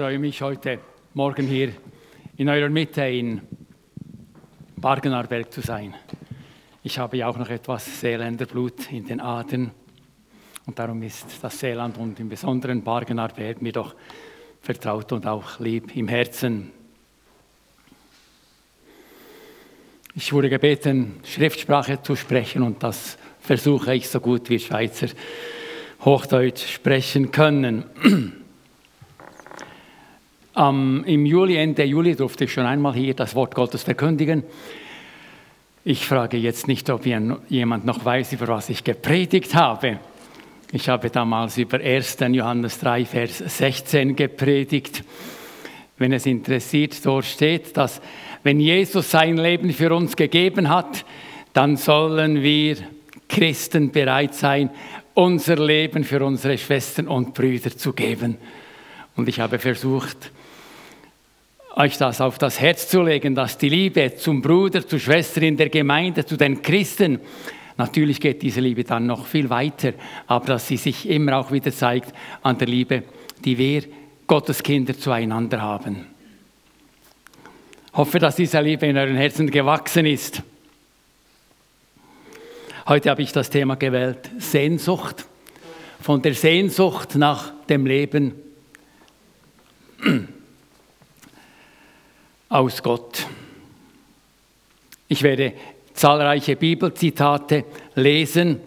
freue 0.00 0.18
mich 0.18 0.40
heute 0.40 0.78
Morgen 1.12 1.46
hier 1.46 1.74
in 2.38 2.48
eurer 2.48 2.70
Mitte 2.70 3.02
in 3.02 3.42
Bargenarberg 4.76 5.52
zu 5.52 5.60
sein. 5.60 5.94
Ich 6.82 6.98
habe 6.98 7.18
ja 7.18 7.28
auch 7.28 7.36
noch 7.36 7.50
etwas 7.50 8.00
Seeländer 8.00 8.46
Blut 8.46 8.90
in 8.90 9.06
den 9.06 9.20
Adern 9.20 9.72
und 10.64 10.78
darum 10.78 11.02
ist 11.02 11.26
das 11.42 11.58
Seeland 11.58 11.98
und 11.98 12.18
im 12.18 12.30
Besonderen 12.30 12.82
Bargenarberg 12.82 13.60
mir 13.60 13.72
doch 13.72 13.94
vertraut 14.62 15.12
und 15.12 15.26
auch 15.26 15.60
lieb 15.60 15.94
im 15.94 16.08
Herzen. 16.08 16.70
Ich 20.14 20.32
wurde 20.32 20.48
gebeten, 20.48 21.20
Schriftsprache 21.24 22.00
zu 22.00 22.16
sprechen 22.16 22.62
und 22.62 22.82
das 22.82 23.18
versuche 23.38 23.94
ich 23.96 24.08
so 24.08 24.18
gut 24.18 24.48
wie 24.48 24.60
Schweizer 24.60 25.08
Hochdeutsch 26.02 26.66
sprechen 26.66 27.30
können. 27.32 27.84
Ähm, 30.56 31.04
Im 31.06 31.26
Juli, 31.26 31.56
Ende 31.56 31.84
Juli 31.84 32.16
durfte 32.16 32.44
ich 32.44 32.52
schon 32.52 32.66
einmal 32.66 32.94
hier 32.94 33.14
das 33.14 33.34
Wort 33.34 33.54
Gottes 33.54 33.84
verkündigen. 33.84 34.42
Ich 35.84 36.06
frage 36.06 36.36
jetzt 36.36 36.68
nicht, 36.68 36.90
ob 36.90 37.06
jemand 37.06 37.84
noch 37.84 38.04
weiß, 38.04 38.32
über 38.32 38.48
was 38.48 38.68
ich 38.68 38.84
gepredigt 38.84 39.54
habe. 39.54 39.98
Ich 40.72 40.88
habe 40.88 41.10
damals 41.10 41.56
über 41.56 41.78
1. 41.78 42.18
Johannes 42.32 42.78
3, 42.80 43.04
Vers 43.04 43.38
16 43.38 44.14
gepredigt. 44.14 45.04
Wenn 45.98 46.12
es 46.12 46.26
interessiert, 46.26 47.04
dort 47.04 47.24
steht, 47.24 47.76
dass 47.76 48.00
wenn 48.42 48.60
Jesus 48.60 49.10
sein 49.10 49.36
Leben 49.36 49.72
für 49.72 49.94
uns 49.94 50.16
gegeben 50.16 50.68
hat, 50.68 51.04
dann 51.52 51.76
sollen 51.76 52.42
wir 52.42 52.76
Christen 53.28 53.90
bereit 53.90 54.34
sein, 54.34 54.70
unser 55.14 55.56
Leben 55.56 56.04
für 56.04 56.24
unsere 56.24 56.58
Schwestern 56.58 57.08
und 57.08 57.34
Brüder 57.34 57.76
zu 57.76 57.92
geben. 57.92 58.36
Und 59.16 59.28
ich 59.28 59.40
habe 59.40 59.58
versucht, 59.58 60.32
euch 61.80 61.96
das 61.96 62.20
auf 62.20 62.36
das 62.36 62.60
Herz 62.60 62.88
zu 62.88 63.02
legen, 63.02 63.34
dass 63.34 63.56
die 63.56 63.70
Liebe 63.70 64.14
zum 64.14 64.42
Bruder, 64.42 64.86
zur 64.86 64.98
Schwester 64.98 65.40
in 65.40 65.56
der 65.56 65.70
Gemeinde, 65.70 66.26
zu 66.26 66.36
den 66.36 66.60
Christen, 66.60 67.20
natürlich 67.78 68.20
geht 68.20 68.42
diese 68.42 68.60
Liebe 68.60 68.84
dann 68.84 69.06
noch 69.06 69.26
viel 69.26 69.48
weiter, 69.48 69.94
aber 70.26 70.44
dass 70.44 70.68
sie 70.68 70.76
sich 70.76 71.08
immer 71.08 71.38
auch 71.38 71.50
wieder 71.50 71.72
zeigt 71.72 72.12
an 72.42 72.58
der 72.58 72.68
Liebe, 72.68 73.04
die 73.42 73.56
wir 73.56 73.84
Gottes 74.26 74.62
Kinder 74.62 74.96
zueinander 74.96 75.62
haben. 75.62 76.06
Ich 77.86 77.96
hoffe, 77.96 78.18
dass 78.18 78.36
diese 78.36 78.60
Liebe 78.60 78.86
in 78.86 78.98
euren 78.98 79.16
Herzen 79.16 79.50
gewachsen 79.50 80.04
ist. 80.04 80.42
Heute 82.86 83.08
habe 83.08 83.22
ich 83.22 83.32
das 83.32 83.48
Thema 83.48 83.76
gewählt, 83.76 84.30
Sehnsucht. 84.38 85.24
Von 86.00 86.20
der 86.20 86.34
Sehnsucht 86.34 87.14
nach 87.14 87.52
dem 87.68 87.86
Leben 87.86 88.34
aus 92.50 92.82
Gott. 92.82 93.26
Ich 95.06 95.22
werde 95.22 95.52
zahlreiche 95.94 96.56
Bibelzitate 96.56 97.64
lesen. 97.94 98.60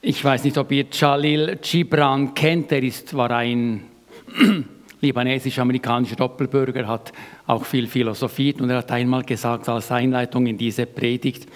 Ich 0.00 0.24
weiß 0.24 0.44
nicht, 0.44 0.56
ob 0.56 0.70
ihr 0.70 0.86
Jalil 0.90 1.58
Gibran 1.60 2.32
kennt. 2.32 2.70
Er 2.70 2.82
ist, 2.82 3.12
war 3.14 3.32
ein 3.32 3.82
libanesisch-amerikanischer 5.00 6.14
Doppelbürger, 6.14 6.86
hat 6.86 7.12
auch 7.48 7.64
viel 7.64 7.88
philosophiert 7.88 8.60
und 8.60 8.70
er 8.70 8.78
hat 8.78 8.92
einmal 8.92 9.24
gesagt 9.24 9.68
als 9.68 9.90
Einleitung 9.90 10.46
in 10.46 10.56
diese 10.56 10.86
Predigt, 10.86 11.48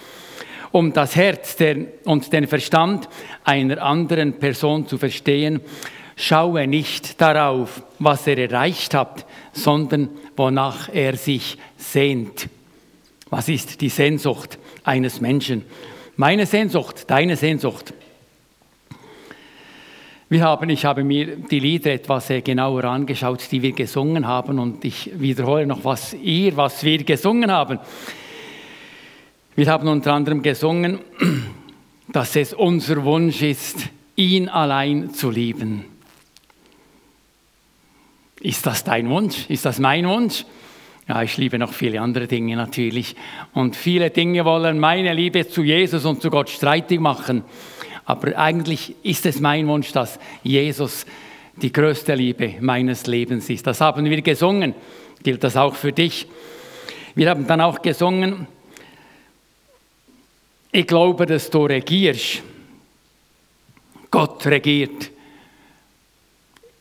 um 0.73 0.91
das 0.91 1.15
Herz 1.15 1.55
und 2.03 2.33
den 2.33 2.47
Verstand 2.47 3.07
einer 3.45 3.81
anderen 3.81 4.33
Person 4.33 4.85
zu 4.85 4.97
verstehen, 4.97 5.61
schaue 6.21 6.67
nicht 6.67 7.19
darauf, 7.19 7.83
was 7.99 8.27
er 8.27 8.37
erreicht 8.37 8.93
hat, 8.93 9.25
sondern 9.53 10.09
wonach 10.37 10.89
er 10.93 11.17
sich 11.17 11.57
sehnt. 11.77 12.47
Was 13.29 13.49
ist 13.49 13.81
die 13.81 13.89
Sehnsucht 13.89 14.59
eines 14.83 15.21
Menschen? 15.21 15.63
Meine 16.15 16.45
Sehnsucht, 16.45 17.09
deine 17.09 17.35
Sehnsucht. 17.35 17.93
Wir 20.29 20.43
haben, 20.43 20.69
ich 20.69 20.85
habe 20.85 21.03
mir 21.03 21.35
die 21.35 21.59
Lieder 21.59 21.91
etwas 21.91 22.29
äh, 22.29 22.41
genauer 22.41 22.85
angeschaut, 22.85 23.51
die 23.51 23.61
wir 23.61 23.73
gesungen 23.73 24.27
haben 24.27 24.59
und 24.59 24.85
ich 24.85 25.11
wiederhole 25.19 25.65
noch, 25.65 25.83
was 25.83 26.13
ihr, 26.13 26.55
was 26.55 26.83
wir 26.83 27.03
gesungen 27.03 27.51
haben. 27.51 27.79
Wir 29.55 29.67
haben 29.67 29.89
unter 29.89 30.13
anderem 30.13 30.41
gesungen, 30.41 30.99
dass 32.07 32.35
es 32.37 32.53
unser 32.53 33.03
Wunsch 33.03 33.41
ist, 33.41 33.89
ihn 34.15 34.47
allein 34.47 35.13
zu 35.13 35.29
lieben. 35.29 35.90
Ist 38.41 38.65
das 38.65 38.83
dein 38.83 39.09
Wunsch? 39.09 39.45
Ist 39.49 39.65
das 39.65 39.79
mein 39.79 40.07
Wunsch? 40.07 40.45
Ja, 41.07 41.21
ich 41.21 41.37
liebe 41.37 41.59
noch 41.59 41.73
viele 41.73 42.01
andere 42.01 42.27
Dinge 42.27 42.55
natürlich. 42.55 43.15
Und 43.53 43.75
viele 43.75 44.09
Dinge 44.09 44.45
wollen 44.45 44.79
meine 44.79 45.13
Liebe 45.13 45.47
zu 45.47 45.63
Jesus 45.63 46.05
und 46.05 46.21
zu 46.21 46.29
Gott 46.29 46.49
streitig 46.49 46.99
machen. 46.99 47.43
Aber 48.05 48.37
eigentlich 48.37 48.95
ist 49.03 49.25
es 49.25 49.39
mein 49.39 49.67
Wunsch, 49.67 49.91
dass 49.91 50.19
Jesus 50.43 51.05
die 51.55 51.71
größte 51.71 52.15
Liebe 52.15 52.55
meines 52.61 53.07
Lebens 53.07 53.49
ist. 53.49 53.67
Das 53.67 53.81
haben 53.81 54.05
wir 54.05 54.21
gesungen. 54.21 54.73
Gilt 55.21 55.43
das 55.43 55.55
auch 55.55 55.75
für 55.75 55.91
dich? 55.91 56.27
Wir 57.13 57.29
haben 57.29 57.45
dann 57.45 57.61
auch 57.61 57.81
gesungen, 57.81 58.47
ich 60.71 60.87
glaube, 60.87 61.25
dass 61.25 61.49
du 61.49 61.65
regierst. 61.65 62.41
Gott 64.09 64.45
regiert. 64.47 65.11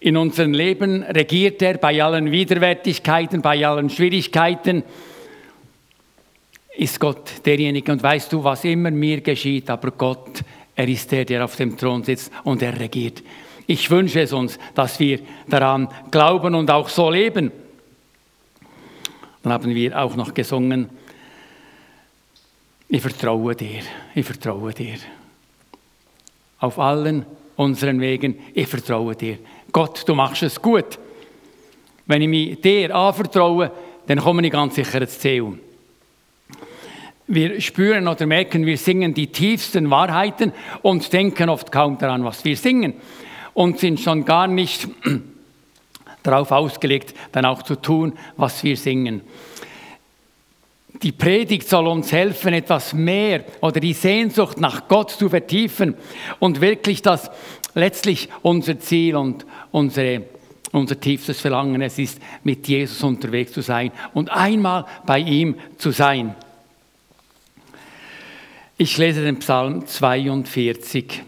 In 0.01 0.17
unserem 0.17 0.55
Leben 0.55 1.03
regiert 1.03 1.61
er 1.61 1.77
bei 1.77 2.03
allen 2.03 2.33
Widerwärtigkeiten, 2.33 3.43
bei 3.43 3.67
allen 3.67 3.91
Schwierigkeiten. 3.91 4.83
Ist 6.77 6.99
Gott 6.99 7.45
derjenige 7.45 7.93
und 7.93 8.03
weißt 8.03 8.33
du, 8.33 8.43
was 8.43 8.65
immer 8.65 8.91
mir 8.91 9.21
geschieht, 9.21 9.69
aber 9.69 9.91
Gott, 9.91 10.43
er 10.75 10.89
ist 10.89 11.13
der, 11.13 11.27
der 11.27 11.45
auf 11.45 11.57
dem 11.57 11.77
Thron 11.77 12.03
sitzt 12.03 12.33
und 12.45 12.63
er 12.63 12.81
regiert. 12.81 13.23
Ich 13.67 13.91
wünsche 13.91 14.23
es 14.23 14.33
uns, 14.33 14.59
dass 14.75 14.99
wir 14.99 15.21
daran 15.47 15.89
glauben 16.11 16.55
und 16.55 16.71
auch 16.71 16.89
so 16.89 17.11
leben. 17.11 17.53
Dann 19.43 19.53
haben 19.53 19.75
wir 19.75 19.99
auch 19.99 20.17
noch 20.17 20.33
gesungen, 20.33 20.89
ich 22.89 23.03
vertraue 23.03 23.55
dir, 23.55 23.83
ich 24.15 24.27
vertraue 24.27 24.73
dir. 24.73 24.97
Auf 26.59 26.79
allen 26.79 27.25
unseren 27.57 28.01
Wegen, 28.01 28.39
ich 28.55 28.67
vertraue 28.67 29.15
dir. 29.15 29.39
Gott, 29.73 30.03
du 30.07 30.15
machst 30.15 30.43
es 30.43 30.61
gut. 30.61 30.99
Wenn 32.07 32.23
ich 32.23 32.29
mich 32.29 32.61
dir 32.61 32.95
anvertraue, 32.95 33.71
dann 34.07 34.19
komme 34.19 34.45
ich 34.45 34.53
ganz 34.53 34.75
sicher 34.75 35.01
ins 35.01 35.19
Ziel. 35.19 35.59
Wir 37.29 37.61
spüren 37.61 38.09
oder 38.09 38.27
merken, 38.27 38.67
wir 38.67 38.77
singen 38.77 39.15
die 39.15 39.29
tiefsten 39.29 39.89
Wahrheiten 39.91 40.53
und 40.83 41.13
denken 41.13 41.49
oft 41.49 41.71
kaum 41.71 41.97
daran, 41.99 42.25
was 42.25 42.45
wir 42.45 42.57
singen. 42.57 42.95
Und 43.55 43.79
sind 43.79 44.01
schon 44.01 44.25
gar 44.25 44.49
nicht 44.49 44.89
darauf 46.25 46.51
ausgelegt, 46.51 47.15
dann 47.31 47.45
auch 47.45 47.63
zu 47.63 47.77
tun, 47.77 48.15
was 48.37 48.65
wir 48.65 48.77
singen. 48.77 49.21
Die 50.95 51.13
Predigt 51.13 51.69
soll 51.69 51.87
uns 51.87 52.11
helfen, 52.13 52.53
etwas 52.53 52.93
mehr 52.93 53.45
oder 53.61 53.81
die 53.81 53.93
Sehnsucht 53.93 54.61
nach 54.61 54.89
Gott 54.89 55.11
zu 55.11 55.29
vertiefen 55.29 55.95
und 56.41 56.61
wirklich 56.61 57.01
das 57.01 57.31
letztlich 57.75 58.29
unser 58.43 58.79
Ziel 58.81 59.17
und 59.17 59.47
unsere, 59.71 60.25
unser 60.73 60.99
tiefstes 60.99 61.41
Verlangen 61.41 61.81
es 61.81 61.99
ist, 61.99 62.21
mit 62.43 62.67
Jesus 62.67 63.03
unterwegs 63.03 63.53
zu 63.53 63.61
sein 63.61 63.93
und 64.15 64.31
einmal 64.31 64.85
bei 65.07 65.21
ihm 65.21 65.55
zu 65.79 65.93
sein. 65.93 66.35
Ich 68.77 68.97
lese 68.99 69.23
den 69.23 69.39
Psalm 69.39 69.87
42. 69.87 71.23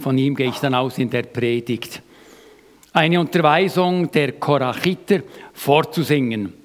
Von 0.00 0.18
ihm 0.18 0.34
gehe 0.34 0.48
ich 0.48 0.58
dann 0.58 0.74
aus 0.74 0.98
in 0.98 1.08
der 1.08 1.22
Predigt. 1.22 2.02
Eine 2.92 3.20
Unterweisung 3.20 4.10
der 4.10 4.32
Korachiter 4.32 5.22
vorzusingen. 5.52 6.63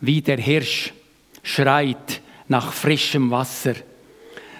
Wie 0.00 0.20
der 0.20 0.38
Hirsch 0.38 0.92
schreit 1.42 2.20
nach 2.48 2.72
frischem 2.72 3.30
Wasser, 3.30 3.74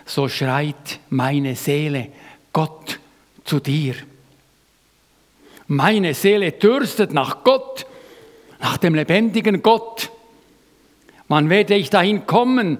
so 0.04 0.28
schreit 0.28 1.00
meine 1.10 1.56
Seele 1.56 2.08
Gott 2.52 2.98
zu 3.44 3.60
dir. 3.60 3.94
Meine 5.68 6.14
Seele 6.14 6.52
dürstet 6.52 7.12
nach 7.12 7.42
Gott, 7.42 7.86
nach 8.60 8.76
dem 8.76 8.94
lebendigen 8.94 9.62
Gott. 9.62 10.10
Wann 11.28 11.50
werde 11.50 11.74
ich 11.74 11.90
dahin 11.90 12.26
kommen, 12.26 12.78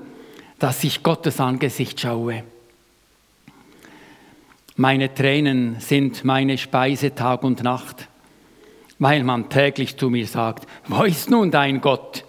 dass 0.58 0.84
ich 0.84 1.02
Gottes 1.02 1.40
Angesicht 1.40 2.00
schaue? 2.00 2.44
Meine 4.76 5.12
Tränen 5.12 5.80
sind 5.80 6.24
meine 6.24 6.58
Speise 6.58 7.14
Tag 7.14 7.42
und 7.42 7.62
Nacht, 7.62 8.08
weil 8.98 9.24
man 9.24 9.48
täglich 9.48 9.96
zu 9.96 10.10
mir 10.10 10.26
sagt, 10.26 10.66
wo 10.86 11.02
ist 11.02 11.30
nun 11.30 11.50
dein 11.50 11.80
Gott? 11.80 12.24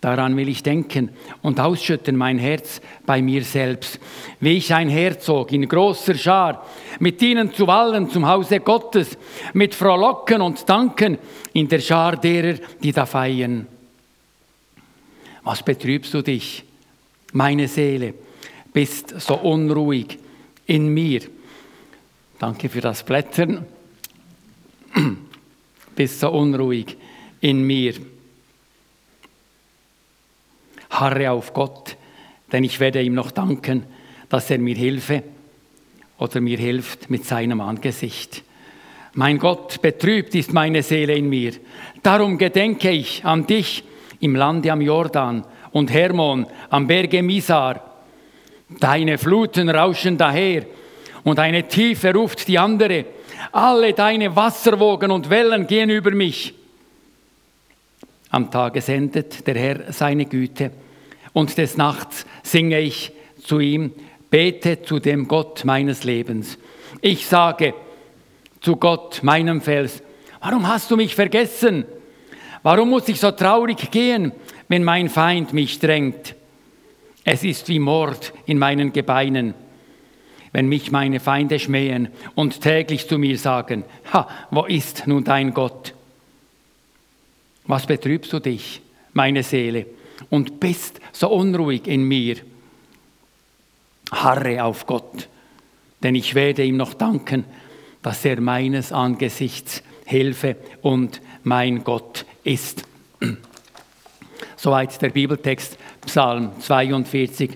Daran 0.00 0.34
will 0.34 0.48
ich 0.48 0.62
denken 0.62 1.10
und 1.42 1.60
ausschütten 1.60 2.16
mein 2.16 2.38
Herz 2.38 2.80
bei 3.04 3.20
mir 3.20 3.44
selbst, 3.44 4.00
wie 4.40 4.56
ich 4.56 4.72
ein 4.72 4.88
Herzog 4.88 5.52
in 5.52 5.68
großer 5.68 6.14
Schar, 6.14 6.66
mit 7.00 7.20
ihnen 7.20 7.52
zu 7.52 7.66
wallen 7.66 8.08
zum 8.08 8.26
Hause 8.26 8.60
Gottes, 8.60 9.18
mit 9.52 9.74
Frohlocken 9.74 10.40
und 10.40 10.66
Danken 10.66 11.18
in 11.52 11.68
der 11.68 11.80
Schar 11.80 12.16
derer, 12.16 12.58
die 12.82 12.92
da 12.92 13.04
feiern. 13.04 13.66
Was 15.42 15.62
betrübst 15.62 16.14
du 16.14 16.22
dich, 16.22 16.64
meine 17.34 17.68
Seele, 17.68 18.14
bist 18.72 19.20
so 19.20 19.34
unruhig 19.34 20.18
in 20.66 20.88
mir? 20.88 21.20
Danke 22.38 22.70
für 22.70 22.80
das 22.80 23.02
Blättern. 23.02 23.66
bist 25.94 26.20
so 26.20 26.30
unruhig 26.30 26.96
in 27.42 27.62
mir 27.62 27.94
harre 30.90 31.30
auf 31.30 31.52
Gott, 31.52 31.96
denn 32.52 32.64
ich 32.64 32.80
werde 32.80 33.02
ihm 33.02 33.14
noch 33.14 33.30
danken, 33.30 33.84
dass 34.28 34.50
er 34.50 34.58
mir 34.58 34.74
hilfe 34.74 35.22
oder 36.18 36.40
mir 36.40 36.58
hilft 36.58 37.10
mit 37.10 37.24
seinem 37.24 37.60
Angesicht. 37.60 38.42
Mein 39.14 39.38
Gott, 39.38 39.80
betrübt 39.82 40.34
ist 40.34 40.52
meine 40.52 40.82
Seele 40.82 41.14
in 41.14 41.28
mir. 41.28 41.52
Darum 42.02 42.38
gedenke 42.38 42.90
ich 42.90 43.24
an 43.24 43.46
dich 43.46 43.82
im 44.20 44.36
Lande 44.36 44.70
am 44.70 44.80
Jordan 44.80 45.44
und 45.72 45.92
Hermon 45.92 46.46
am 46.68 46.86
Berge 46.86 47.22
Misar. 47.22 48.04
Deine 48.78 49.18
Fluten 49.18 49.68
rauschen 49.68 50.16
daher 50.16 50.64
und 51.24 51.38
eine 51.38 51.66
Tiefe 51.66 52.14
ruft 52.14 52.46
die 52.46 52.58
andere. 52.58 53.06
Alle 53.52 53.92
deine 53.94 54.36
Wasserwogen 54.36 55.10
und 55.10 55.28
Wellen 55.28 55.66
gehen 55.66 55.90
über 55.90 56.12
mich. 56.12 56.54
Am 58.30 58.50
Tage 58.50 58.80
sendet 58.80 59.46
der 59.46 59.56
Herr 59.56 59.92
seine 59.92 60.24
Güte 60.24 60.70
und 61.32 61.58
des 61.58 61.76
Nachts 61.76 62.26
singe 62.42 62.80
ich 62.80 63.12
zu 63.42 63.58
ihm, 63.58 63.92
bete 64.30 64.82
zu 64.82 65.00
dem 65.00 65.26
Gott 65.26 65.64
meines 65.64 66.04
Lebens. 66.04 66.58
Ich 67.00 67.26
sage 67.26 67.74
zu 68.60 68.76
Gott, 68.76 69.22
meinem 69.22 69.60
Fels, 69.60 70.02
warum 70.40 70.68
hast 70.68 70.90
du 70.90 70.96
mich 70.96 71.14
vergessen? 71.14 71.84
Warum 72.62 72.90
muss 72.90 73.08
ich 73.08 73.18
so 73.18 73.30
traurig 73.30 73.90
gehen, 73.90 74.32
wenn 74.68 74.84
mein 74.84 75.08
Feind 75.08 75.52
mich 75.52 75.78
drängt? 75.78 76.34
Es 77.24 77.42
ist 77.42 77.68
wie 77.68 77.78
Mord 77.78 78.32
in 78.46 78.58
meinen 78.58 78.92
Gebeinen, 78.92 79.54
wenn 80.52 80.68
mich 80.68 80.90
meine 80.90 81.20
Feinde 81.20 81.58
schmähen 81.58 82.08
und 82.34 82.60
täglich 82.60 83.08
zu 83.08 83.18
mir 83.18 83.38
sagen, 83.38 83.84
ha, 84.12 84.28
wo 84.50 84.64
ist 84.66 85.06
nun 85.06 85.24
dein 85.24 85.54
Gott? 85.54 85.94
Was 87.66 87.86
betrübst 87.86 88.32
du 88.32 88.40
dich, 88.40 88.80
meine 89.12 89.42
Seele, 89.42 89.86
und 90.28 90.60
bist 90.60 91.00
so 91.12 91.28
unruhig 91.30 91.86
in 91.86 92.02
mir? 92.02 92.36
Harre 94.12 94.64
auf 94.64 94.86
Gott, 94.86 95.28
denn 96.02 96.14
ich 96.14 96.34
werde 96.34 96.64
ihm 96.64 96.76
noch 96.76 96.94
danken, 96.94 97.44
dass 98.02 98.24
er 98.24 98.40
meines 98.40 98.92
Angesichts 98.92 99.82
Hilfe 100.04 100.56
und 100.82 101.20
mein 101.44 101.84
Gott 101.84 102.24
ist. 102.42 102.82
Soweit 104.56 105.00
der 105.00 105.10
Bibeltext 105.10 105.78
Psalm 106.04 106.50
42, 106.58 107.50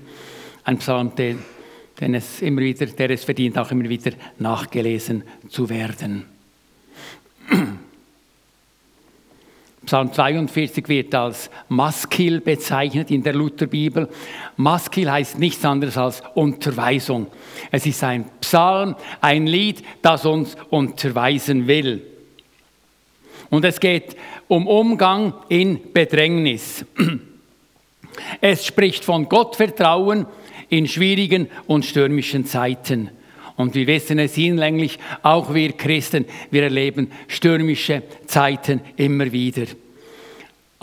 ein 0.64 0.78
Psalm, 0.78 1.14
den, 1.16 1.40
den 2.00 2.14
es 2.14 2.40
immer 2.42 2.60
wieder, 2.60 2.86
der 2.86 3.10
es 3.10 3.24
verdient, 3.24 3.58
auch 3.58 3.70
immer 3.72 3.88
wieder 3.88 4.12
nachgelesen 4.38 5.24
zu 5.48 5.68
werden. 5.68 6.26
Psalm 9.86 10.12
42 10.12 10.88
wird 10.88 11.14
als 11.14 11.50
Maskil 11.68 12.40
bezeichnet 12.40 13.10
in 13.10 13.22
der 13.22 13.34
Lutherbibel. 13.34 14.08
Maskil 14.56 15.10
heißt 15.10 15.38
nichts 15.38 15.64
anderes 15.64 15.96
als 15.96 16.22
Unterweisung. 16.34 17.26
Es 17.70 17.86
ist 17.86 18.02
ein 18.02 18.24
Psalm, 18.40 18.96
ein 19.20 19.46
Lied, 19.46 19.84
das 20.02 20.26
uns 20.26 20.56
unterweisen 20.70 21.66
will. 21.66 22.02
Und 23.50 23.64
es 23.64 23.78
geht 23.78 24.16
um 24.48 24.66
Umgang 24.66 25.34
in 25.48 25.92
Bedrängnis. 25.92 26.84
Es 28.40 28.64
spricht 28.64 29.04
von 29.04 29.28
Gottvertrauen 29.28 30.26
in 30.68 30.88
schwierigen 30.88 31.48
und 31.66 31.84
stürmischen 31.84 32.46
Zeiten. 32.46 33.10
Und 33.56 33.74
wir 33.74 33.86
wissen 33.86 34.18
es 34.18 34.34
hinlänglich, 34.34 34.98
auch 35.22 35.54
wir 35.54 35.72
Christen, 35.72 36.24
wir 36.50 36.64
erleben 36.64 37.10
stürmische 37.28 38.02
Zeiten 38.26 38.80
immer 38.96 39.30
wieder. 39.30 39.66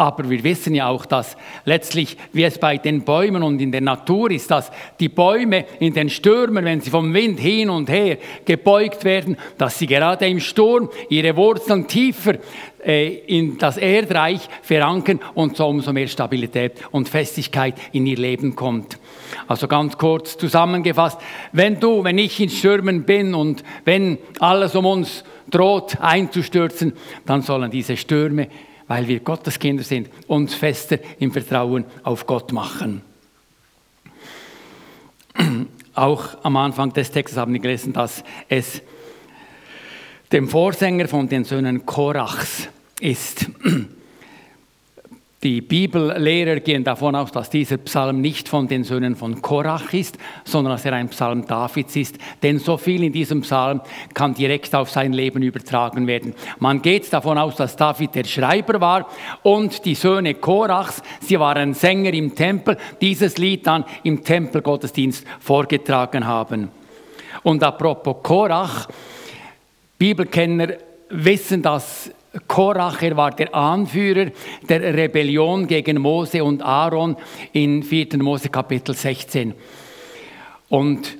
Aber 0.02 0.28
wir 0.32 0.44
wissen 0.44 0.74
ja 0.74 0.88
auch, 0.88 1.06
dass 1.06 1.38
letztlich, 1.64 2.18
wie 2.34 2.44
es 2.44 2.58
bei 2.58 2.78
den 2.78 3.04
Bäumen 3.04 3.44
und 3.44 3.62
in 3.62 3.72
der 3.72 3.82
Natur 3.82 4.32
ist, 4.32 4.50
dass 4.50 4.72
die 5.00 5.10
Bäume 5.10 5.66
in 5.80 5.94
den 5.94 6.10
Stürmen, 6.10 6.66
wenn 6.66 6.82
sie 6.82 6.90
vom 6.90 7.14
Wind 7.14 7.40
hin 7.40 7.70
und 7.70 7.88
her 7.88 8.18
gebeugt 8.44 9.04
werden, 9.04 9.38
dass 9.60 9.78
sie 9.78 9.86
gerade 9.86 10.26
im 10.26 10.40
Sturm 10.40 10.90
ihre 11.10 11.36
Wurzeln 11.36 11.88
tiefer 11.88 12.40
äh, 12.84 13.10
in 13.28 13.60
das 13.60 13.78
Erdreich 13.78 14.42
verankern 14.64 15.20
und 15.36 15.56
so 15.56 15.68
umso 15.68 15.94
mehr 15.94 16.08
Stabilität 16.08 16.80
und 16.90 17.08
Festigkeit 17.08 17.76
in 17.92 18.08
ihr 18.08 18.18
Leben 18.18 18.56
kommt. 18.56 18.98
Also 19.48 19.68
ganz 19.68 20.00
kurz 20.00 20.36
zusammengefasst, 20.36 21.20
wenn 21.52 21.80
du, 21.80 22.04
wenn 22.04 22.18
ich 22.18 22.40
in 22.40 22.50
Stürmen 22.50 23.04
bin 23.04 23.36
und 23.36 23.64
wenn 23.86 24.18
alles 24.40 24.76
um 24.76 24.88
uns 24.88 25.24
droht 25.48 26.02
einzustürzen, 26.02 26.94
dann 27.28 27.44
sollen 27.44 27.70
diese 27.70 27.96
Stürme 27.98 28.48
weil 28.92 29.08
wir 29.08 29.22
Gottes 29.22 29.58
Kinder 29.58 29.86
sind, 29.86 30.10
uns 30.28 30.54
fester 30.54 31.00
im 31.18 31.32
Vertrauen 31.32 31.86
auf 32.04 32.28
Gott 32.28 32.52
machen. 32.52 33.02
Auch 35.96 36.44
am 36.44 36.58
Anfang 36.58 36.92
des 36.92 37.10
Textes 37.10 37.38
haben 37.38 37.54
wir 37.54 37.62
gelesen, 37.62 37.94
dass 37.94 38.22
es 38.50 38.82
dem 40.34 40.50
Vorsänger 40.50 41.08
von 41.08 41.30
den 41.30 41.46
Söhnen 41.46 41.86
Korachs 41.86 42.68
ist. 43.00 43.50
Die 45.44 45.62
Bibellehrer 45.62 46.60
gehen 46.60 46.84
davon 46.84 47.16
aus, 47.16 47.32
dass 47.32 47.50
dieser 47.50 47.78
Psalm 47.78 48.22
nicht 48.22 48.48
von 48.48 48.68
den 48.68 48.84
Söhnen 48.84 49.16
von 49.16 49.42
Korach 49.42 49.92
ist, 49.92 50.20
sondern 50.44 50.74
dass 50.74 50.86
er 50.86 50.94
ein 50.94 51.10
Psalm 51.10 51.48
Davids 51.48 51.96
ist. 51.96 52.20
Denn 52.44 52.60
so 52.60 52.78
viel 52.78 53.04
in 53.04 53.12
diesem 53.12 53.42
Psalm 53.42 53.82
kann 54.14 54.36
direkt 54.36 54.76
auf 54.76 54.92
sein 54.92 55.14
Leben 55.14 55.42
übertragen 55.42 56.06
werden. 56.06 56.36
Man 56.60 56.84
geht 56.84 57.12
davon 57.12 57.40
aus, 57.40 57.56
dass 57.56 57.76
David 57.76 58.14
der 58.14 58.26
Schreiber 58.26 58.80
war 58.80 59.08
und 59.42 59.84
die 59.84 59.96
Söhne 59.96 60.36
Korachs, 60.36 61.02
sie 61.22 61.40
waren 61.40 61.74
Sänger 61.74 62.14
im 62.14 62.36
Tempel, 62.36 62.78
dieses 63.02 63.40
Lied 63.40 63.66
dann 63.66 63.84
im 64.04 64.24
Tempelgottesdienst 64.24 65.26
vorgetragen 65.40 66.28
haben. 66.28 66.70
Und 67.42 67.64
apropos 67.64 68.18
Korach, 68.22 68.88
Bibelkenner 69.98 70.76
wissen, 71.10 71.64
dass 71.64 72.12
Korach, 72.48 73.02
er 73.02 73.18
war 73.18 73.32
der 73.32 73.54
Anführer 73.54 74.32
der 74.68 74.94
Rebellion 74.94 75.68
gegen 75.68 76.00
Mose 76.00 76.44
und 76.44 76.62
Aaron 76.62 77.18
in 77.52 77.84
4. 77.84 78.18
Mose 78.20 78.48
Kapitel 78.48 78.96
16. 78.96 79.54
Und 80.70 81.18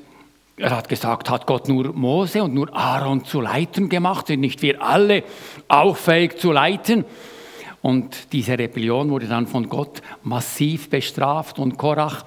er 0.56 0.78
hat 0.78 0.88
gesagt, 0.88 1.30
hat 1.30 1.46
Gott 1.46 1.68
nur 1.68 1.92
Mose 1.92 2.42
und 2.44 2.54
nur 2.54 2.74
Aaron 2.74 3.26
zu 3.26 3.42
leiten 3.42 3.90
gemacht, 3.90 4.28
sind 4.28 4.40
nicht 4.40 4.62
wir 4.62 4.82
alle 4.82 5.24
auch 5.68 5.98
fähig 5.98 6.40
zu 6.40 6.54
leiten? 6.54 7.04
Und 7.82 8.32
diese 8.32 8.58
Rebellion 8.58 9.10
wurde 9.10 9.28
dann 9.28 9.48
von 9.48 9.68
Gott 9.68 10.02
massiv 10.24 10.90
bestraft 10.90 11.60
und 11.60 11.78
Korach 11.78 12.24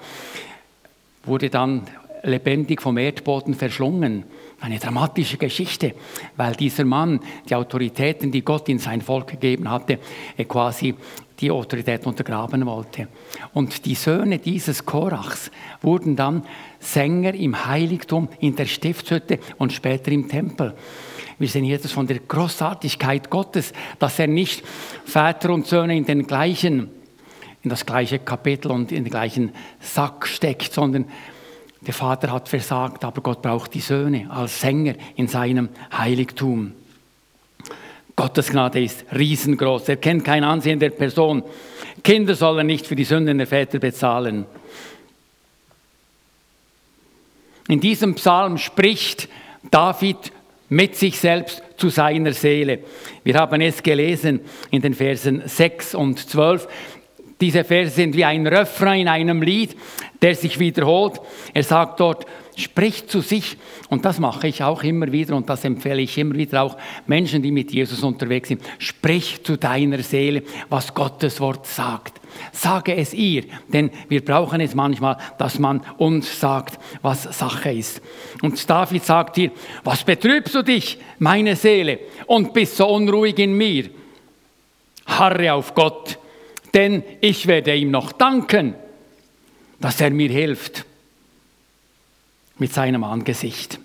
wurde 1.23 1.49
dann 1.49 1.87
lebendig 2.21 2.81
vom 2.81 2.97
Erdboden 2.97 3.55
verschlungen. 3.55 4.25
Eine 4.65 4.79
dramatische 4.79 5.37
Geschichte, 5.37 5.93
weil 6.37 6.55
dieser 6.55 6.85
Mann 6.85 7.19
die 7.47 7.53
Autoritäten, 7.53 8.31
die 8.31 8.41
Gott 8.41 8.67
in 8.67 8.79
sein 8.79 8.99
Volk 8.99 9.27
gegeben 9.27 9.69
hatte, 9.69 9.99
quasi 10.47 10.95
die 11.39 11.51
Autorität 11.51 12.07
untergraben 12.07 12.65
wollte. 12.65 13.07
Und 13.53 13.85
die 13.85 13.93
Söhne 13.93 14.39
dieses 14.39 14.83
Korachs 14.83 15.51
wurden 15.83 16.15
dann 16.15 16.43
Sänger 16.79 17.35
im 17.35 17.67
Heiligtum, 17.67 18.27
in 18.39 18.55
der 18.55 18.65
Stiftshütte 18.65 19.37
und 19.59 19.71
später 19.71 20.11
im 20.11 20.27
Tempel. 20.27 20.73
Wir 21.37 21.47
sehen 21.47 21.63
hier 21.63 21.77
das 21.77 21.91
von 21.91 22.07
der 22.07 22.17
Großartigkeit 22.17 23.29
Gottes, 23.29 23.71
dass 23.99 24.17
er 24.17 24.25
nicht 24.25 24.63
Väter 25.05 25.51
und 25.51 25.67
Söhne 25.67 25.95
in 25.95 26.05
den 26.05 26.25
gleichen 26.25 26.89
in 27.61 27.69
das 27.69 27.85
gleiche 27.85 28.19
Kapitel 28.19 28.71
und 28.71 28.91
in 28.91 29.03
den 29.03 29.11
gleichen 29.11 29.51
Sack 29.79 30.27
steckt, 30.27 30.71
sondern 30.71 31.05
der 31.85 31.93
Vater 31.93 32.31
hat 32.31 32.49
versagt, 32.49 33.03
aber 33.03 33.21
Gott 33.21 33.41
braucht 33.41 33.73
die 33.73 33.79
Söhne 33.79 34.27
als 34.29 34.61
Sänger 34.61 34.95
in 35.15 35.27
seinem 35.27 35.69
Heiligtum. 35.95 36.73
Gottes 38.15 38.49
Gnade 38.49 38.81
ist 38.81 39.05
riesengroß. 39.13 39.89
Er 39.89 39.97
kennt 39.97 40.23
kein 40.23 40.43
Ansehen 40.43 40.79
der 40.79 40.91
Person. 40.91 41.43
Kinder 42.03 42.35
soll 42.35 42.59
er 42.59 42.63
nicht 42.63 42.87
für 42.87 42.95
die 42.95 43.03
Sünden 43.03 43.37
der 43.37 43.47
Väter 43.47 43.79
bezahlen. 43.79 44.45
In 47.67 47.79
diesem 47.79 48.15
Psalm 48.15 48.57
spricht 48.57 49.27
David 49.69 50.31
mit 50.69 50.95
sich 50.95 51.19
selbst 51.19 51.61
zu 51.77 51.89
seiner 51.89 52.33
Seele. 52.33 52.79
Wir 53.23 53.35
haben 53.35 53.61
es 53.61 53.83
gelesen 53.83 54.39
in 54.71 54.81
den 54.81 54.93
Versen 54.93 55.43
6 55.45 55.95
und 55.95 56.19
12. 56.19 56.67
Diese 57.41 57.63
Verse 57.63 57.91
sind 57.91 58.15
wie 58.15 58.23
ein 58.23 58.47
Refrain 58.47 59.01
in 59.01 59.07
einem 59.07 59.41
Lied, 59.41 59.75
der 60.21 60.35
sich 60.35 60.57
wiederholt. 60.57 61.19
Er 61.53 61.63
sagt 61.63 61.99
dort, 61.99 62.25
sprich 62.55 63.07
zu 63.07 63.21
sich. 63.21 63.57
Und 63.89 64.05
das 64.05 64.19
mache 64.19 64.47
ich 64.47 64.63
auch 64.63 64.83
immer 64.83 65.11
wieder 65.11 65.35
und 65.35 65.49
das 65.49 65.65
empfehle 65.65 66.01
ich 66.01 66.17
immer 66.17 66.35
wieder 66.35 66.63
auch 66.63 66.77
Menschen, 67.05 67.41
die 67.41 67.51
mit 67.51 67.71
Jesus 67.71 68.03
unterwegs 68.03 68.47
sind. 68.47 68.61
Sprich 68.79 69.43
zu 69.43 69.57
deiner 69.57 70.01
Seele, 70.01 70.43
was 70.69 70.93
Gottes 70.93 71.39
Wort 71.41 71.67
sagt. 71.67 72.21
Sage 72.51 72.95
es 72.95 73.13
ihr, 73.13 73.43
denn 73.67 73.91
wir 74.09 74.23
brauchen 74.23 74.59
es 74.61 74.75
manchmal, 74.75 75.17
dass 75.37 75.59
man 75.59 75.81
uns 75.97 76.39
sagt, 76.39 76.79
was 77.01 77.23
Sache 77.23 77.71
ist. 77.71 78.01
Und 78.41 78.69
David 78.69 79.03
sagt 79.03 79.35
hier, 79.35 79.51
was 79.83 80.03
betrübst 80.03 80.55
du 80.55 80.61
dich, 80.61 80.97
meine 81.19 81.55
Seele, 81.55 81.99
und 82.25 82.53
bist 82.53 82.77
so 82.77 82.87
unruhig 82.87 83.39
in 83.39 83.55
mir? 83.55 83.89
Harre 85.05 85.53
auf 85.53 85.73
Gott, 85.75 86.17
denn 86.75 87.03
ich 87.21 87.47
werde 87.47 87.73
ihm 87.73 87.89
noch 87.89 88.11
danken, 88.11 88.75
dass 89.79 90.01
er 90.01 90.11
mir 90.11 90.29
hilft 90.29 90.85
mit 92.57 92.73
seinem 92.73 93.03
Angesicht. 93.03 93.79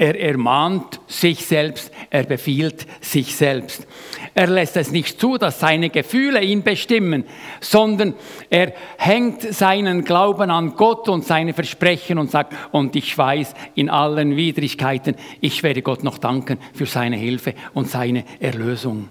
Er 0.00 0.20
ermahnt 0.20 1.00
sich 1.08 1.44
selbst, 1.44 1.90
er 2.10 2.22
befiehlt 2.22 2.86
sich 3.00 3.34
selbst. 3.34 3.84
Er 4.32 4.46
lässt 4.46 4.76
es 4.76 4.92
nicht 4.92 5.18
zu, 5.18 5.38
dass 5.38 5.58
seine 5.58 5.90
Gefühle 5.90 6.40
ihn 6.40 6.62
bestimmen, 6.62 7.24
sondern 7.60 8.14
er 8.48 8.74
hängt 8.96 9.42
seinen 9.42 10.04
Glauben 10.04 10.50
an 10.52 10.76
Gott 10.76 11.08
und 11.08 11.24
seine 11.24 11.52
Versprechen 11.52 12.18
und 12.18 12.30
sagt, 12.30 12.54
und 12.70 12.94
ich 12.94 13.18
weiß 13.18 13.54
in 13.74 13.90
allen 13.90 14.36
Widrigkeiten, 14.36 15.16
ich 15.40 15.64
werde 15.64 15.82
Gott 15.82 16.04
noch 16.04 16.18
danken 16.18 16.58
für 16.74 16.86
seine 16.86 17.16
Hilfe 17.16 17.54
und 17.74 17.88
seine 17.88 18.24
Erlösung. 18.38 19.08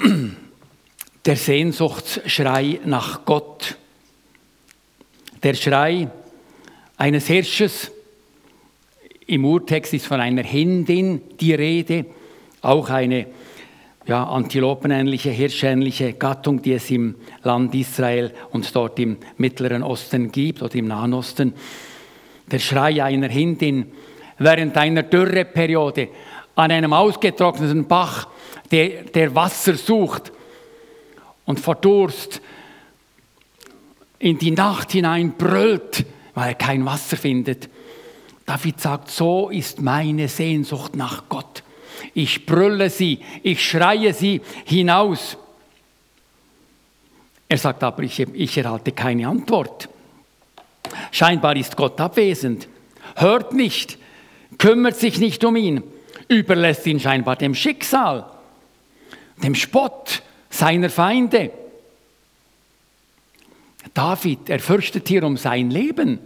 Der 1.24 1.36
Sehnsuchtsschrei 1.36 2.80
nach 2.84 3.24
Gott. 3.24 3.76
Der 5.42 5.54
Schrei 5.54 6.08
eines 6.96 7.26
Hirsches, 7.26 7.90
im 9.26 9.44
Urtext 9.44 9.94
ist 9.94 10.06
von 10.06 10.20
einer 10.20 10.42
Hindin 10.42 11.20
die 11.38 11.54
Rede, 11.54 12.06
auch 12.62 12.90
eine 12.90 13.26
ja, 14.06 14.24
antilopenähnliche, 14.24 15.30
hirschähnliche 15.30 16.14
Gattung, 16.14 16.62
die 16.62 16.72
es 16.72 16.90
im 16.90 17.14
Land 17.42 17.74
Israel 17.74 18.32
und 18.50 18.74
dort 18.74 18.98
im 18.98 19.18
Mittleren 19.36 19.82
Osten 19.82 20.32
gibt 20.32 20.62
oder 20.62 20.74
im 20.74 20.88
Nahen 20.88 21.14
Osten. 21.14 21.54
Der 22.50 22.58
Schrei 22.58 23.04
einer 23.04 23.28
Hindin 23.28 23.92
während 24.38 24.76
einer 24.76 25.04
Dürreperiode 25.04 26.08
an 26.60 26.70
einem 26.70 26.92
ausgetrockneten 26.92 27.86
Bach, 27.86 28.28
der, 28.70 29.04
der 29.04 29.34
Wasser 29.34 29.74
sucht 29.74 30.32
und 31.44 31.58
vor 31.58 31.74
Durst 31.74 32.40
in 34.18 34.38
die 34.38 34.50
Nacht 34.50 34.92
hinein 34.92 35.32
brüllt, 35.36 36.04
weil 36.34 36.50
er 36.50 36.54
kein 36.54 36.84
Wasser 36.84 37.16
findet. 37.16 37.68
David 38.46 38.80
sagt, 38.80 39.10
so 39.10 39.48
ist 39.48 39.80
meine 39.80 40.28
Sehnsucht 40.28 40.94
nach 40.94 41.24
Gott. 41.28 41.62
Ich 42.14 42.46
brülle 42.46 42.90
sie, 42.90 43.20
ich 43.42 43.64
schreie 43.66 44.12
sie 44.12 44.40
hinaus. 44.64 45.36
Er 47.48 47.58
sagt 47.58 47.82
aber, 47.82 48.02
ich, 48.02 48.20
ich 48.20 48.58
erhalte 48.58 48.92
keine 48.92 49.26
Antwort. 49.28 49.88
Scheinbar 51.10 51.56
ist 51.56 51.76
Gott 51.76 52.00
abwesend, 52.00 52.68
hört 53.16 53.52
nicht, 53.52 53.98
kümmert 54.58 54.96
sich 54.96 55.18
nicht 55.18 55.44
um 55.44 55.56
ihn, 55.56 55.82
überlässt 56.30 56.86
ihn 56.86 57.00
scheinbar 57.00 57.36
dem 57.36 57.54
Schicksal, 57.54 58.24
dem 59.42 59.54
Spott 59.56 60.22
seiner 60.48 60.88
Feinde. 60.88 61.50
David, 63.92 64.48
er 64.48 64.60
fürchtet 64.60 65.08
hier 65.08 65.24
um 65.24 65.36
sein 65.36 65.70
Leben. 65.70 66.20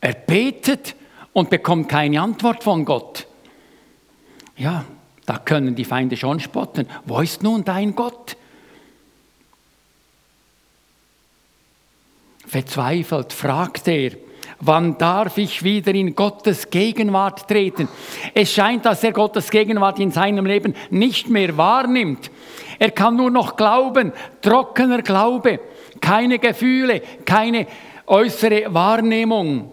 Er 0.00 0.14
betet 0.14 0.94
und 1.34 1.50
bekommt 1.50 1.90
keine 1.90 2.20
Antwort 2.20 2.64
von 2.64 2.86
Gott. 2.86 3.26
Ja, 4.56 4.86
da 5.26 5.38
können 5.38 5.74
die 5.74 5.84
Feinde 5.84 6.16
schon 6.16 6.40
spotten. 6.40 6.88
Wo 7.04 7.20
ist 7.20 7.42
nun 7.42 7.62
dein 7.62 7.94
Gott? 7.94 8.38
Verzweifelt 12.46 13.34
fragt 13.34 13.86
er, 13.88 14.12
wann 14.60 14.98
darf 14.98 15.38
ich 15.38 15.62
wieder 15.62 15.94
in 15.94 16.14
Gottes 16.14 16.70
Gegenwart 16.70 17.48
treten? 17.48 17.88
Es 18.34 18.52
scheint, 18.52 18.84
dass 18.84 19.04
er 19.04 19.12
Gottes 19.12 19.50
Gegenwart 19.50 19.98
in 19.98 20.10
seinem 20.10 20.46
Leben 20.46 20.74
nicht 20.90 21.28
mehr 21.28 21.56
wahrnimmt. 21.56 22.30
Er 22.78 22.90
kann 22.90 23.16
nur 23.16 23.30
noch 23.30 23.56
glauben, 23.56 24.12
trockener 24.42 25.02
Glaube, 25.02 25.60
keine 26.00 26.38
Gefühle, 26.38 27.00
keine 27.24 27.66
äußere 28.06 28.72
Wahrnehmung. 28.72 29.72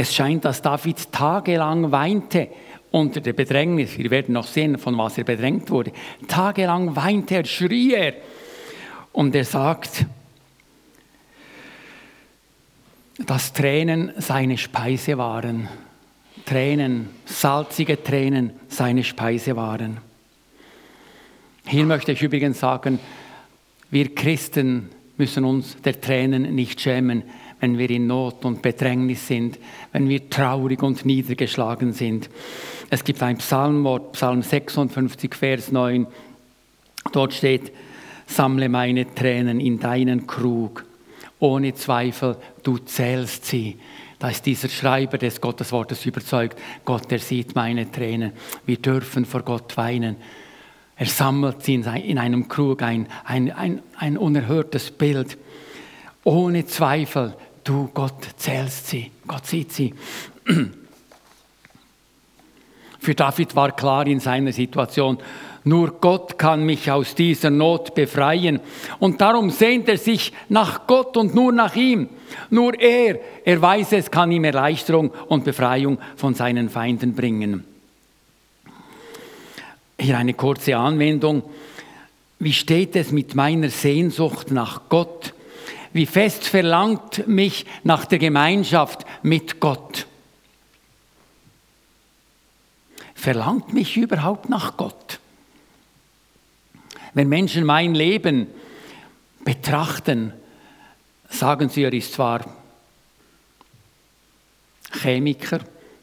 Es 0.00 0.14
scheint, 0.14 0.44
dass 0.44 0.62
David 0.62 1.10
tagelang 1.10 1.90
weinte 1.90 2.48
unter 2.92 3.20
der 3.20 3.32
Bedrängnis. 3.32 3.98
Wir 3.98 4.10
werden 4.10 4.32
noch 4.32 4.46
sehen, 4.46 4.78
von 4.78 4.96
was 4.96 5.18
er 5.18 5.24
bedrängt 5.24 5.70
wurde. 5.70 5.92
Tagelang 6.28 6.94
weinte 6.94 7.34
er, 7.34 7.44
schrie 7.44 7.94
er. 7.94 8.14
Und 9.18 9.34
er 9.34 9.44
sagt, 9.44 10.06
dass 13.18 13.52
Tränen 13.52 14.12
seine 14.18 14.56
Speise 14.56 15.18
waren. 15.18 15.66
Tränen, 16.46 17.08
salzige 17.24 18.00
Tränen 18.00 18.52
seine 18.68 19.02
Speise 19.02 19.56
waren. 19.56 19.96
Hier 21.66 21.84
möchte 21.84 22.12
ich 22.12 22.22
übrigens 22.22 22.60
sagen, 22.60 23.00
wir 23.90 24.14
Christen 24.14 24.88
müssen 25.16 25.44
uns 25.44 25.76
der 25.82 26.00
Tränen 26.00 26.54
nicht 26.54 26.80
schämen, 26.80 27.24
wenn 27.58 27.76
wir 27.76 27.90
in 27.90 28.06
Not 28.06 28.44
und 28.44 28.62
Bedrängnis 28.62 29.26
sind, 29.26 29.58
wenn 29.90 30.08
wir 30.08 30.30
traurig 30.30 30.80
und 30.80 31.04
niedergeschlagen 31.04 31.92
sind. 31.92 32.30
Es 32.88 33.02
gibt 33.02 33.20
ein 33.24 33.38
Psalmwort, 33.38 34.12
Psalm 34.12 34.42
56, 34.42 35.34
Vers 35.34 35.72
9. 35.72 36.06
Dort 37.10 37.34
steht, 37.34 37.72
sammle 38.28 38.68
meine 38.68 39.12
Tränen 39.14 39.58
in 39.58 39.80
deinen 39.80 40.26
Krug. 40.26 40.84
Ohne 41.40 41.74
Zweifel, 41.74 42.36
du 42.62 42.78
zählst 42.78 43.46
sie. 43.46 43.78
Da 44.18 44.28
ist 44.28 44.46
dieser 44.46 44.68
Schreiber 44.68 45.18
des 45.18 45.40
Gotteswortes 45.40 46.04
überzeugt, 46.04 46.58
Gott, 46.84 47.10
er 47.10 47.20
sieht 47.20 47.54
meine 47.54 47.90
Tränen. 47.90 48.32
Wir 48.66 48.76
dürfen 48.76 49.24
vor 49.24 49.42
Gott 49.42 49.76
weinen. 49.76 50.16
Er 50.96 51.06
sammelt 51.06 51.62
sie 51.62 51.74
in 51.76 52.18
einem 52.18 52.48
Krug, 52.48 52.82
ein, 52.82 53.06
ein, 53.24 53.52
ein, 53.52 53.80
ein 53.96 54.18
unerhörtes 54.18 54.90
Bild. 54.90 55.38
Ohne 56.24 56.66
Zweifel, 56.66 57.34
du 57.62 57.88
Gott 57.94 58.28
zählst 58.36 58.88
sie, 58.88 59.12
Gott 59.26 59.46
sieht 59.46 59.72
sie. 59.72 59.94
Für 62.98 63.14
David 63.14 63.54
war 63.54 63.70
klar 63.70 64.08
in 64.08 64.18
seiner 64.18 64.52
Situation, 64.52 65.18
nur 65.64 66.00
Gott 66.00 66.38
kann 66.38 66.64
mich 66.64 66.90
aus 66.90 67.14
dieser 67.14 67.50
Not 67.50 67.94
befreien. 67.94 68.60
Und 68.98 69.20
darum 69.20 69.50
sehnt 69.50 69.88
er 69.88 69.98
sich 69.98 70.32
nach 70.48 70.86
Gott 70.86 71.16
und 71.16 71.34
nur 71.34 71.52
nach 71.52 71.74
ihm. 71.76 72.08
Nur 72.50 72.78
er, 72.80 73.18
er 73.44 73.60
weiß 73.60 73.92
es, 73.92 74.10
kann 74.10 74.32
ihm 74.32 74.44
Erleichterung 74.44 75.10
und 75.28 75.44
Befreiung 75.44 75.98
von 76.16 76.34
seinen 76.34 76.68
Feinden 76.68 77.14
bringen. 77.14 77.64
Hier 80.00 80.16
eine 80.16 80.34
kurze 80.34 80.76
Anwendung. 80.76 81.42
Wie 82.38 82.52
steht 82.52 82.94
es 82.94 83.10
mit 83.10 83.34
meiner 83.34 83.68
Sehnsucht 83.68 84.52
nach 84.52 84.82
Gott? 84.88 85.34
Wie 85.92 86.06
fest 86.06 86.44
verlangt 86.46 87.26
mich 87.26 87.66
nach 87.82 88.04
der 88.04 88.18
Gemeinschaft 88.18 89.04
mit 89.22 89.58
Gott? 89.58 90.06
Verlangt 93.14 93.72
mich 93.72 93.96
überhaupt 93.96 94.48
nach 94.48 94.76
Gott? 94.76 95.18
Wenn 97.18 97.28
Menschen 97.28 97.64
mein 97.64 97.96
Leben 97.96 98.46
betrachten, 99.44 100.32
sagen 101.28 101.68
sie, 101.68 101.82
er 101.82 101.92
ist 101.92 102.12
zwar 102.12 102.44
Chemiker, 104.92 105.58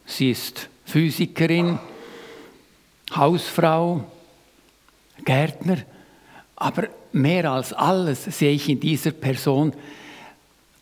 sie 0.06 0.32
ist 0.32 0.68
Physikerin, 0.84 1.80
Hausfrau, 3.16 4.04
Gärtner, 5.24 5.78
aber 6.58 6.90
mehr 7.14 7.50
als 7.50 7.72
alles 7.72 8.26
sehe 8.26 8.52
ich 8.52 8.68
in 8.68 8.82
dieser 8.82 9.12
Person 9.12 9.72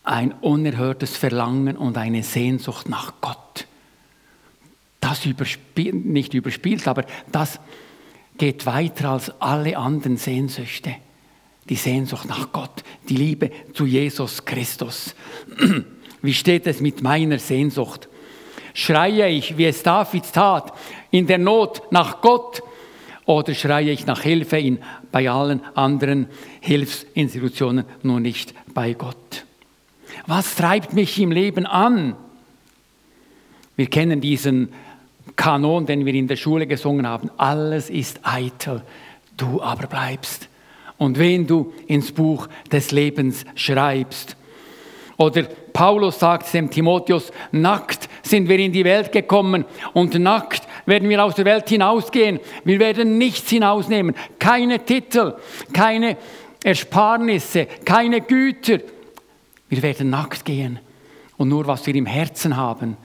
ein 0.04 0.32
unerhörtes 0.42 1.16
Verlangen 1.16 1.78
und 1.78 1.96
eine 1.96 2.24
Sehnsucht 2.24 2.90
nach 2.90 3.14
Gott. 3.22 3.68
Das 5.00 5.28
überspielt, 5.28 6.06
nicht 6.06 6.34
überspielt, 6.34 6.88
aber 6.88 7.06
das 7.32 7.60
geht 8.38 8.66
weiter 8.66 9.10
als 9.12 9.32
alle 9.40 9.78
anderen 9.78 10.18
Sehnsüchte. 10.18 10.96
Die 11.70 11.76
Sehnsucht 11.76 12.26
nach 12.26 12.52
Gott, 12.52 12.84
die 13.08 13.16
Liebe 13.16 13.52
zu 13.74 13.86
Jesus 13.86 14.44
Christus. 14.44 15.16
Wie 16.22 16.34
steht 16.34 16.68
es 16.68 16.82
mit 16.82 17.02
meiner 17.02 17.40
Sehnsucht? 17.40 18.10
Schreie 18.74 19.30
ich, 19.30 19.56
wie 19.58 19.66
es 19.66 19.84
David 19.84 20.24
tat, 20.34 20.74
in 21.12 21.28
der 21.28 21.38
Not 21.38 21.92
nach 21.92 22.22
Gott 22.22 22.64
oder 23.26 23.54
schreie 23.54 23.92
ich 23.92 24.08
nach 24.08 24.22
Hilfe 24.22 24.58
in, 24.58 24.80
bei 25.12 25.30
allen 25.30 25.62
anderen 25.76 26.28
Hilfsinstitutionen, 26.60 27.86
nur 28.02 28.20
nicht 28.20 28.54
bei 28.74 28.94
Gott? 28.94 29.46
Was 30.26 30.56
treibt 30.56 30.94
mich 30.94 31.20
im 31.20 31.32
Leben 31.32 31.66
an? 31.66 32.16
Wir 33.76 33.88
kennen 33.88 34.22
diesen 34.22 34.70
Kanon, 35.36 35.86
den 35.86 36.06
wir 36.06 36.14
in 36.14 36.28
der 36.28 36.36
Schule 36.36 36.68
gesungen 36.68 37.08
haben. 37.08 37.30
Alles 37.38 37.90
ist 37.90 38.20
eitel, 38.24 38.82
du 39.38 39.62
aber 39.62 39.88
bleibst. 39.88 40.48
Und 40.98 41.18
wen 41.18 41.48
du 41.48 41.74
ins 41.88 42.12
Buch 42.12 42.48
des 42.72 42.92
Lebens 42.92 43.46
schreibst. 43.56 44.38
Oder 45.18 45.44
Paulus 45.44 46.20
sagt 46.20 46.54
dem 46.54 46.70
Timotheus, 46.70 47.32
nackt 47.52 48.10
sind 48.24 48.48
wir 48.48 48.60
in 48.60 48.72
die 48.72 48.84
Welt 48.84 49.12
gekommen 49.12 49.66
und 49.94 50.18
nackt 50.20 50.68
werden 50.86 51.10
wir 51.10 51.24
aus 51.24 51.36
der 51.36 51.46
Welt 51.46 51.70
hinausgehen. 51.70 52.40
Wir 52.64 52.80
werden 52.80 53.18
nichts 53.18 53.50
hinausnehmen, 53.50 54.16
keine 54.40 54.80
Titel, 54.84 55.36
keine 55.72 56.18
Ersparnisse, 56.64 57.68
keine 57.86 58.22
Güter. 58.22 58.80
Wir 59.70 59.82
werden 59.82 60.10
nackt 60.10 60.46
gehen 60.46 60.80
und 61.38 61.50
nur 61.50 61.68
was 61.68 61.86
wir 61.86 61.96
im 61.96 62.06
Herzen 62.06 62.56
haben, 62.56 62.98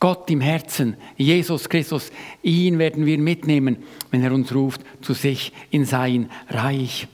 Gott 0.00 0.30
im 0.30 0.40
Herzen, 0.40 0.96
Jesus 1.16 1.68
Christus, 1.68 2.12
ihn 2.42 2.78
werden 2.78 3.04
wir 3.04 3.18
mitnehmen, 3.18 3.78
wenn 4.10 4.22
er 4.22 4.32
uns 4.32 4.54
ruft 4.54 4.80
zu 5.00 5.12
sich 5.12 5.52
in 5.70 5.84
sein 5.84 6.30
Reich. 6.48 7.08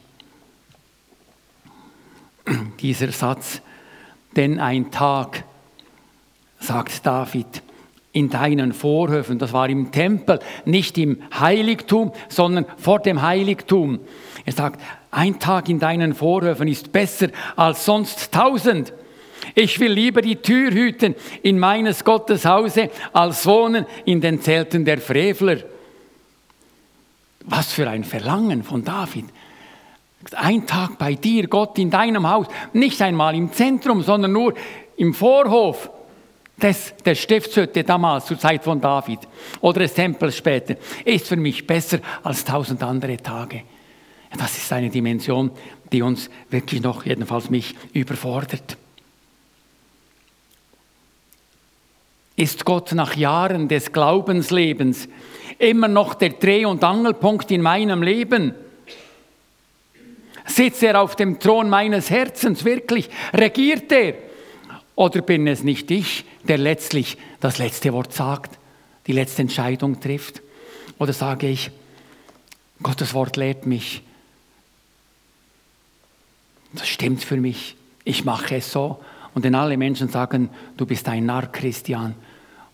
Dieser 2.81 3.11
Satz, 3.11 3.63
denn 4.37 4.61
ein 4.61 4.91
Tag, 4.91 5.45
sagt 6.59 7.07
David, 7.07 7.63
in 8.13 8.31
deinen 8.31 8.73
Vorhöfen, 8.73 9.39
das 9.39 9.53
war 9.53 9.69
im 9.69 9.91
Tempel, 9.91 10.39
nicht 10.65 10.97
im 10.99 11.19
Heiligtum, 11.39 12.13
sondern 12.29 12.65
vor 12.77 13.01
dem 13.01 13.23
Heiligtum. 13.23 14.01
Er 14.45 14.53
sagt, 14.53 14.81
ein 15.11 15.41
Tag 15.41 15.69
in 15.69 15.81
deinen 15.81 16.15
Vorhöfen 16.15 16.69
ist 16.69 16.93
besser 16.93 17.29
als 17.57 17.85
sonst 17.85 18.31
tausend. 18.33 18.93
Ich 19.55 19.79
will 19.79 19.93
lieber 19.93 20.21
die 20.21 20.37
Tür 20.37 20.73
hüten 20.73 21.15
in 21.43 21.59
meines 21.59 22.05
Gottes 22.05 22.45
Hause, 22.45 22.91
als 23.13 23.47
wohnen 23.47 23.87
in 24.05 24.21
den 24.21 24.41
Zelten 24.41 24.85
der 24.85 24.99
Frevler. 24.99 25.59
Was 27.45 27.73
für 27.73 27.89
ein 27.89 28.05
Verlangen 28.05 28.65
von 28.65 28.85
David. 28.85 29.27
Ein 30.33 30.67
Tag 30.67 30.99
bei 30.99 31.15
dir, 31.15 31.47
Gott, 31.47 31.79
in 31.79 31.91
deinem 31.91 32.29
Haus, 32.29 32.47
nicht 32.73 33.01
einmal 33.03 33.35
im 33.35 33.53
Zentrum, 33.53 34.03
sondern 34.03 34.33
nur 34.33 34.55
im 34.97 35.13
Vorhof 35.13 35.91
des, 36.61 36.95
der 37.05 37.15
Stiftshütte 37.15 37.85
damals 37.85 38.27
zur 38.27 38.39
Zeit 38.39 38.65
von 38.65 38.81
David 38.81 39.21
oder 39.61 39.81
des 39.81 39.95
Tempels 39.95 40.37
später, 40.37 40.77
ist 41.05 41.29
für 41.29 41.37
mich 41.37 41.67
besser 41.67 41.99
als 42.23 42.45
tausend 42.45 42.83
andere 42.83 43.19
Tage. 43.19 43.63
Das 44.37 44.57
ist 44.57 44.73
eine 44.73 44.91
Dimension, 44.91 45.51
die 45.93 46.03
uns 46.03 46.29
wirklich 46.51 46.83
noch, 46.83 47.05
jedenfalls 47.05 47.51
mich, 47.51 47.77
überfordert. 47.93 48.79
Ist 52.37 52.65
Gott 52.65 52.93
nach 52.93 53.15
Jahren 53.17 53.69
des 53.69 53.93
Glaubenslebens 53.93 55.09
immer 55.59 55.89
noch 55.89 56.15
der 56.15 56.31
Dreh- 56.31 56.65
und 56.65 56.83
Angelpunkt 56.83 57.51
in 57.51 57.63
meinem 57.63 58.03
Leben? 58.03 58.55
Sitzt 60.47 60.83
er 60.83 61.01
auf 61.01 61.17
dem 61.17 61.39
Thron 61.39 61.71
meines 61.71 62.11
Herzens 62.11 62.65
wirklich? 62.65 63.09
Regiert 63.33 63.91
er? 63.93 64.15
Oder 64.97 65.23
bin 65.23 65.47
es 65.47 65.63
nicht 65.63 65.91
ich, 65.91 66.25
der 66.43 66.59
letztlich 66.59 67.17
das 67.41 67.59
letzte 67.59 67.93
Wort 67.93 68.13
sagt, 68.13 68.59
die 69.07 69.13
letzte 69.13 69.43
Entscheidung 69.43 70.01
trifft? 70.01 70.43
Oder 70.99 71.13
sage 71.13 71.49
ich, 71.49 71.71
Gottes 72.83 73.15
Wort 73.15 73.37
lehrt 73.37 73.67
mich. 73.67 74.03
Das 76.73 76.89
stimmt 76.89 77.25
für 77.25 77.37
mich. 77.37 77.77
Ich 78.05 78.25
mache 78.25 78.57
es 78.57 78.71
so. 78.71 79.03
Und 79.35 79.43
wenn 79.45 79.55
alle 79.55 79.77
Menschen 79.77 80.09
sagen, 80.09 80.51
du 80.77 80.87
bist 80.87 81.09
ein 81.09 81.27
Narr, 81.27 81.51
Christian, 81.51 82.15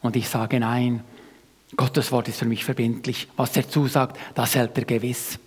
und 0.03 0.16
ich 0.16 0.29
sage 0.29 0.61
nein, 0.61 1.03
Gottes 1.77 2.11
Wort 2.11 2.29
ist 2.29 2.38
für 2.38 2.46
mich 2.46 2.64
verbindlich. 2.64 3.29
Was 3.37 3.57
er 3.57 3.68
zusagt, 3.68 4.18
das 4.35 4.55
hält 4.55 4.77
er 4.77 4.85
gewiss. 4.85 5.38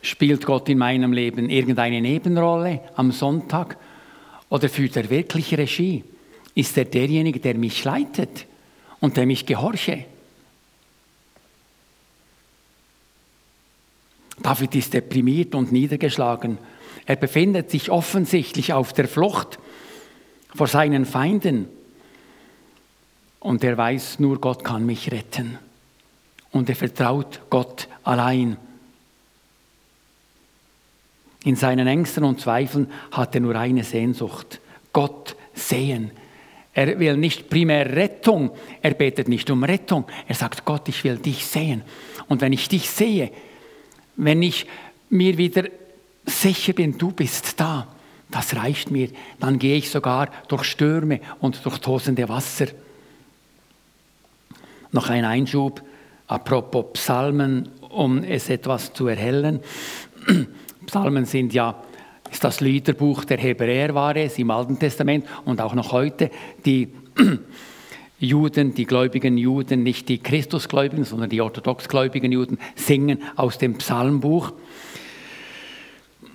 Spielt 0.00 0.46
Gott 0.46 0.68
in 0.68 0.78
meinem 0.78 1.12
Leben 1.12 1.50
irgendeine 1.50 2.00
Nebenrolle 2.00 2.80
am 2.94 3.12
Sonntag 3.12 3.76
oder 4.48 4.68
führt 4.68 4.96
er 4.96 5.10
wirklich 5.10 5.56
Regie? 5.56 6.04
Ist 6.54 6.78
er 6.78 6.84
derjenige, 6.84 7.40
der 7.40 7.54
mich 7.54 7.84
leitet 7.84 8.46
und 9.00 9.16
der 9.16 9.26
mich 9.26 9.44
gehorche? 9.44 10.04
David 14.40 14.74
ist 14.76 14.94
deprimiert 14.94 15.54
und 15.54 15.72
niedergeschlagen. 15.72 16.58
Er 17.08 17.16
befindet 17.16 17.70
sich 17.70 17.90
offensichtlich 17.90 18.74
auf 18.74 18.92
der 18.92 19.08
Flucht 19.08 19.58
vor 20.54 20.66
seinen 20.66 21.06
Feinden. 21.06 21.66
Und 23.40 23.64
er 23.64 23.78
weiß, 23.78 24.18
nur 24.18 24.38
Gott 24.42 24.62
kann 24.62 24.84
mich 24.84 25.10
retten. 25.10 25.58
Und 26.52 26.68
er 26.68 26.76
vertraut 26.76 27.40
Gott 27.48 27.88
allein. 28.04 28.58
In 31.44 31.56
seinen 31.56 31.86
Ängsten 31.86 32.24
und 32.24 32.42
Zweifeln 32.42 32.92
hat 33.10 33.34
er 33.34 33.40
nur 33.40 33.56
eine 33.56 33.84
Sehnsucht, 33.84 34.60
Gott 34.92 35.34
sehen. 35.54 36.10
Er 36.74 37.00
will 37.00 37.16
nicht 37.16 37.48
primär 37.48 37.96
Rettung, 37.96 38.50
er 38.82 38.92
betet 38.92 39.28
nicht 39.28 39.48
um 39.48 39.64
Rettung, 39.64 40.04
er 40.26 40.34
sagt, 40.34 40.66
Gott, 40.66 40.86
ich 40.90 41.02
will 41.04 41.16
dich 41.16 41.46
sehen. 41.46 41.84
Und 42.28 42.42
wenn 42.42 42.52
ich 42.52 42.68
dich 42.68 42.90
sehe, 42.90 43.30
wenn 44.16 44.42
ich 44.42 44.66
mir 45.08 45.38
wieder 45.38 45.64
sicher 46.28 46.72
bin, 46.72 46.98
du 46.98 47.12
bist 47.12 47.60
da, 47.60 47.86
das 48.30 48.56
reicht 48.56 48.90
mir. 48.90 49.08
Dann 49.40 49.58
gehe 49.58 49.76
ich 49.76 49.90
sogar 49.90 50.30
durch 50.48 50.64
Stürme 50.64 51.20
und 51.40 51.64
durch 51.64 51.78
tosende 51.78 52.28
Wasser. 52.28 52.66
Noch 54.92 55.10
ein 55.10 55.24
Einschub, 55.24 55.82
apropos 56.26 56.86
Psalmen, 56.94 57.68
um 57.90 58.22
es 58.22 58.48
etwas 58.48 58.92
zu 58.92 59.06
erhellen. 59.06 59.60
Psalmen 60.86 61.24
sind 61.24 61.52
ja, 61.52 61.82
ist 62.30 62.44
das 62.44 62.60
Liederbuch 62.60 63.24
der 63.24 63.38
Hebräer 63.38 63.94
war 63.94 64.16
es 64.16 64.38
im 64.38 64.50
Alten 64.50 64.78
Testament 64.78 65.26
und 65.44 65.60
auch 65.60 65.74
noch 65.74 65.92
heute. 65.92 66.30
Die 66.64 66.88
Juden, 68.18 68.74
die 68.74 68.84
gläubigen 68.84 69.38
Juden, 69.38 69.82
nicht 69.82 70.08
die 70.08 70.18
Christusgläubigen, 70.18 71.04
sondern 71.04 71.30
die 71.30 71.40
orthodoxgläubigen 71.40 72.32
Juden, 72.32 72.58
singen 72.74 73.22
aus 73.36 73.58
dem 73.58 73.78
Psalmbuch 73.78 74.52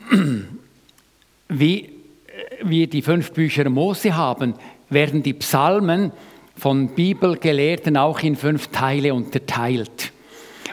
wie 1.49 1.89
wir 2.61 2.87
die 2.87 3.01
fünf 3.01 3.31
Bücher 3.31 3.69
Mose 3.69 4.15
haben, 4.15 4.55
werden 4.89 5.23
die 5.23 5.33
Psalmen 5.33 6.11
von 6.55 6.89
Bibelgelehrten 6.89 7.97
auch 7.97 8.19
in 8.21 8.35
fünf 8.35 8.67
Teile 8.67 9.13
unterteilt. 9.13 10.11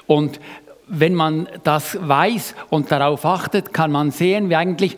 Und 0.07 0.41
wenn 0.87 1.15
man 1.15 1.49
das 1.65 1.97
weiß 2.01 2.55
und 2.69 2.91
darauf 2.91 3.25
achtet, 3.25 3.73
kann 3.73 3.93
man 3.93 4.11
sehen, 4.11 4.51
wie 4.51 4.57
eigentlich 4.57 4.97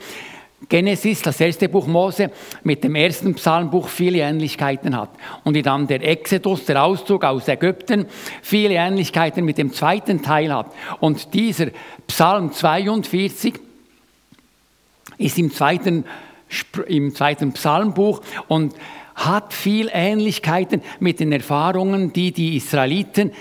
Genesis, 0.68 1.22
das 1.22 1.40
erste 1.40 1.68
Buch 1.68 1.86
Mose, 1.86 2.30
mit 2.62 2.84
dem 2.84 2.94
ersten 2.94 3.34
Psalmbuch 3.34 3.88
viele 3.88 4.18
Ähnlichkeiten 4.18 4.96
hat. 4.96 5.10
Und 5.44 5.54
wie 5.54 5.62
dann 5.62 5.86
der 5.86 6.02
Exodus, 6.02 6.64
der 6.64 6.82
Auszug 6.82 7.24
aus 7.24 7.48
Ägypten, 7.48 8.06
viele 8.42 8.74
Ähnlichkeiten 8.74 9.44
mit 9.44 9.58
dem 9.58 9.72
zweiten 9.72 10.22
Teil 10.22 10.54
hat. 10.54 10.72
Und 11.00 11.34
dieser 11.34 11.66
Psalm 12.06 12.52
42 12.52 13.54
ist 15.22 15.38
im 15.38 15.52
zweiten, 15.52 16.04
im 16.86 17.14
zweiten 17.14 17.52
Psalmbuch 17.52 18.20
und 18.48 18.74
hat 19.14 19.52
viel 19.52 19.90
Ähnlichkeiten 19.92 20.82
mit 21.00 21.20
den 21.20 21.32
Erfahrungen, 21.32 22.12
die 22.12 22.32
die 22.32 22.56
Israeliten 22.56 23.32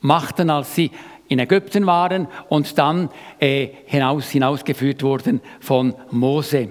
machten, 0.00 0.50
als 0.50 0.74
sie 0.74 0.90
in 1.28 1.38
Ägypten 1.38 1.86
waren 1.86 2.26
und 2.48 2.76
dann 2.78 3.08
äh, 3.38 3.68
hinaus, 3.86 4.30
hinausgeführt 4.30 5.02
wurden 5.02 5.40
von 5.60 5.94
Mose. 6.10 6.70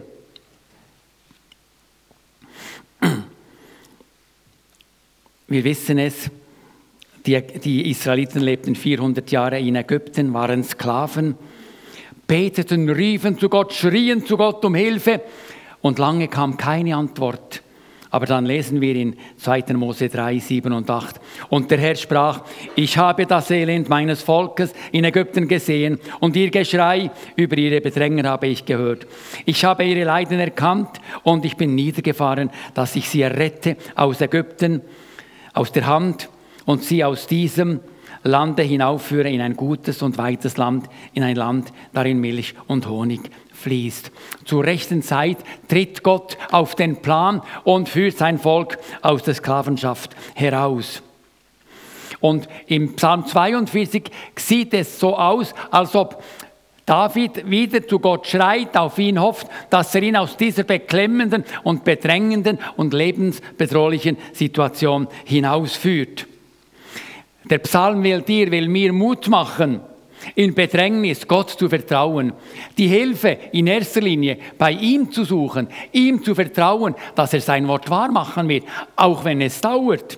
Wir 5.48 5.64
wissen 5.64 5.98
es, 5.98 6.30
die, 7.26 7.42
die 7.42 7.90
Israeliten 7.90 8.42
lebten 8.42 8.76
400 8.76 9.32
Jahre 9.32 9.60
in 9.60 9.76
Ägypten, 9.76 10.34
waren 10.34 10.64
Sklaven 10.64 11.36
beteten, 12.30 12.88
riefen 12.88 13.40
zu 13.40 13.50
Gott, 13.50 13.74
schrien 13.74 14.24
zu 14.24 14.38
Gott 14.38 14.64
um 14.64 14.76
Hilfe 14.76 15.22
und 15.82 15.98
lange 15.98 16.28
kam 16.28 16.58
keine 16.58 16.96
Antwort. 16.96 17.64
Aber 18.12 18.28
dann 18.28 18.46
lesen 18.46 18.82
wir 18.82 18.96
in 18.96 19.16
2. 19.38 19.74
Mose 19.74 20.10
3, 20.10 20.38
7 20.38 20.72
und 20.74 20.90
8. 20.90 21.20
Und 21.50 21.70
der 21.72 21.80
Herr 21.80 21.96
sprach, 21.96 22.42
ich 22.76 22.98
habe 22.98 23.26
das 23.26 23.50
Elend 23.50 23.90
meines 23.90 24.22
Volkes 24.22 24.74
in 24.92 25.06
Ägypten 25.06 25.48
gesehen 25.48 26.00
und 26.20 26.36
ihr 26.36 26.52
Geschrei 26.52 27.10
über 27.36 27.58
ihre 27.58 27.82
Bedränger 27.82 28.30
habe 28.30 28.48
ich 28.48 28.66
gehört. 28.66 29.08
Ich 29.46 29.66
habe 29.66 29.84
ihre 29.84 30.06
Leiden 30.06 30.40
erkannt 30.40 31.02
und 31.24 31.46
ich 31.46 31.58
bin 31.58 31.74
niedergefahren, 31.74 32.52
dass 32.76 32.96
ich 32.96 33.10
sie 33.10 33.24
errette 33.24 33.76
aus 33.96 34.22
Ägypten, 34.22 34.82
aus 35.54 35.72
der 35.72 35.88
Hand 35.88 36.30
und 36.66 36.84
sie 36.84 37.04
aus 37.04 37.26
diesem 37.26 37.80
Lande 38.24 38.64
hinaufführe 38.64 39.30
in 39.30 39.42
ein 39.42 39.56
gutes 39.56 40.02
und 40.02 40.18
weites 40.18 40.58
Land, 40.58 40.88
in 41.14 41.24
ein 41.24 41.36
Land, 41.36 41.72
darin 41.94 42.20
Milch 42.20 42.54
und 42.68 42.88
Honig 42.88 43.22
fließt. 43.54 44.12
Zur 44.46 44.64
rechten 44.64 45.02
Zeit 45.02 45.38
tritt 45.68 46.04
Gott 46.04 46.38
auf 46.52 46.76
den 46.76 47.02
Plan 47.02 47.42
und 47.64 47.90
führt 47.90 48.18
sein 48.18 48.38
Volk 48.38 48.78
aus 49.02 49.24
der 49.24 49.36
Sklavenschaft 49.36 50.16
heraus. 50.36 51.02
Und 52.20 52.50
im 52.68 52.96
Psalm 52.96 53.26
42 53.26 54.12
sieht 54.36 54.74
es 54.74 55.00
so 55.00 55.18
aus, 55.18 55.54
als 55.72 55.96
ob 55.96 56.22
David 56.86 57.50
wieder 57.50 57.88
zu 57.88 58.00
Gott 58.00 58.26
schreit, 58.26 58.76
auf 58.76 58.98
ihn 58.98 59.22
hofft, 59.22 59.48
dass 59.70 59.94
er 59.94 60.02
ihn 60.02 60.16
aus 60.16 60.36
dieser 60.38 60.64
beklemmenden 60.64 61.46
und 61.64 61.84
bedrängenden 61.84 62.58
und 62.78 62.96
lebensbedrohlichen 62.96 64.18
Situation 64.34 65.08
hinausführt. 65.24 66.26
Der 67.46 67.60
Psalm 67.60 68.04
will 68.04 68.22
dir, 68.22 68.52
will 68.52 68.68
mir 68.68 68.92
Mut 68.92 69.28
machen, 69.28 69.82
in 70.36 70.54
Bedrängnis 70.54 71.28
Gott 71.28 71.52
zu 71.52 71.70
vertrauen, 71.70 72.34
die 72.78 72.88
Hilfe 72.88 73.38
in 73.52 73.68
erster 73.68 74.02
Linie 74.02 74.38
bei 74.58 74.72
ihm 74.72 75.12
zu 75.12 75.24
suchen, 75.24 75.68
ihm 75.92 76.24
zu 76.24 76.36
vertrauen, 76.36 76.96
dass 77.16 77.34
er 77.34 77.42
sein 77.42 77.68
Wort 77.68 77.90
wahr 77.90 78.12
machen 78.12 78.48
wird, 78.50 78.66
auch 78.96 79.24
wenn 79.24 79.42
es 79.42 79.62
dauert. 79.62 80.18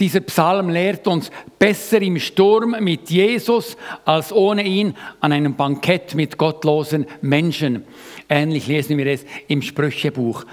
Dieser 0.00 0.20
Psalm 0.20 0.68
lehrt 0.68 1.08
uns, 1.08 1.30
besser 1.58 2.00
im 2.00 2.20
Sturm 2.20 2.76
mit 2.80 3.10
Jesus 3.10 3.76
als 4.04 4.32
ohne 4.32 4.64
ihn 4.64 4.94
an 5.20 5.32
einem 5.32 5.56
Bankett 5.56 6.14
mit 6.14 6.38
gottlosen 6.38 7.04
Menschen. 7.20 7.84
Ähnlich 8.28 8.68
lesen 8.68 8.96
wir 8.96 9.06
es 9.06 9.26
im 9.48 9.60
Sprüchebuch. 9.60 10.44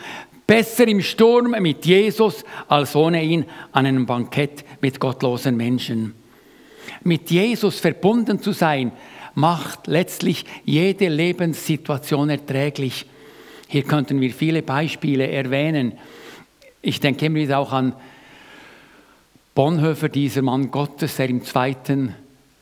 Besser 0.47 0.87
im 0.87 1.01
Sturm 1.01 1.55
mit 1.59 1.85
Jesus 1.85 2.43
als 2.67 2.95
ohne 2.95 3.23
ihn 3.23 3.45
an 3.71 3.85
einem 3.85 4.07
Bankett 4.07 4.65
mit 4.81 4.99
gottlosen 4.99 5.55
Menschen. 5.55 6.15
Mit 7.03 7.29
Jesus 7.29 7.79
verbunden 7.79 8.39
zu 8.39 8.51
sein, 8.51 8.91
macht 9.35 9.85
letztlich 9.85 10.45
jede 10.63 11.07
Lebenssituation 11.07 12.31
erträglich. 12.31 13.05
Hier 13.67 13.83
könnten 13.83 14.21
wir 14.21 14.33
viele 14.33 14.63
Beispiele 14.63 15.27
erwähnen. 15.27 15.93
Ich 16.81 16.99
denke 16.99 17.27
immer 17.27 17.35
wieder 17.35 17.59
auch 17.59 17.73
an 17.73 17.93
Bonhoeffer, 19.55 20.09
dieser 20.09 20.43
Mann 20.43 20.69
Gottes, 20.69 21.15
der 21.15 21.29
im 21.29 21.43
zweiten 21.43 22.13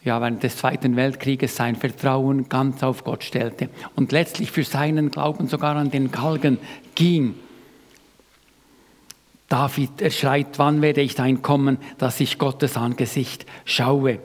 ja, 0.03 0.19
während 0.19 0.43
des 0.43 0.57
Zweiten 0.57 0.95
Weltkrieges 0.95 1.55
sein 1.55 1.75
Vertrauen 1.75 2.49
ganz 2.49 2.83
auf 2.83 3.03
Gott 3.03 3.23
stellte 3.23 3.69
und 3.95 4.11
letztlich 4.11 4.51
für 4.51 4.63
seinen 4.63 5.11
Glauben 5.11 5.47
sogar 5.47 5.75
an 5.75 5.91
den 5.91 6.11
Galgen 6.11 6.57
ging. 6.93 7.35
David 9.47 10.01
erschreit, 10.01 10.57
wann 10.57 10.81
werde 10.81 11.01
ich 11.01 11.15
dahin 11.15 11.41
kommen, 11.41 11.77
dass 11.97 12.19
ich 12.19 12.37
Gottes 12.37 12.75
Angesicht 12.75 13.45
schaue. 13.65 14.19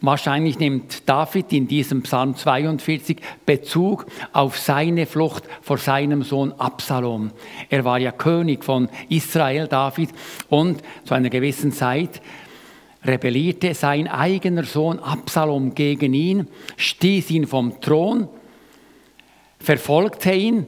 Wahrscheinlich 0.00 0.60
nimmt 0.60 1.08
David 1.08 1.52
in 1.52 1.66
diesem 1.66 2.02
Psalm 2.02 2.36
42 2.36 3.18
Bezug 3.44 4.06
auf 4.32 4.56
seine 4.56 5.06
Flucht 5.06 5.42
vor 5.60 5.78
seinem 5.78 6.22
Sohn 6.22 6.52
Absalom. 6.52 7.32
Er 7.68 7.84
war 7.84 7.98
ja 7.98 8.12
König 8.12 8.64
von 8.64 8.88
Israel, 9.08 9.66
David, 9.66 10.10
und 10.48 10.82
zu 11.04 11.14
einer 11.14 11.30
gewissen 11.30 11.72
Zeit 11.72 12.22
rebellierte 13.04 13.74
sein 13.74 14.06
eigener 14.06 14.64
Sohn 14.64 14.98
Absalom 14.98 15.74
gegen 15.74 16.14
ihn, 16.14 16.48
stieß 16.76 17.30
ihn 17.30 17.46
vom 17.46 17.80
Thron, 17.80 18.28
verfolgte 19.58 20.32
ihn, 20.32 20.66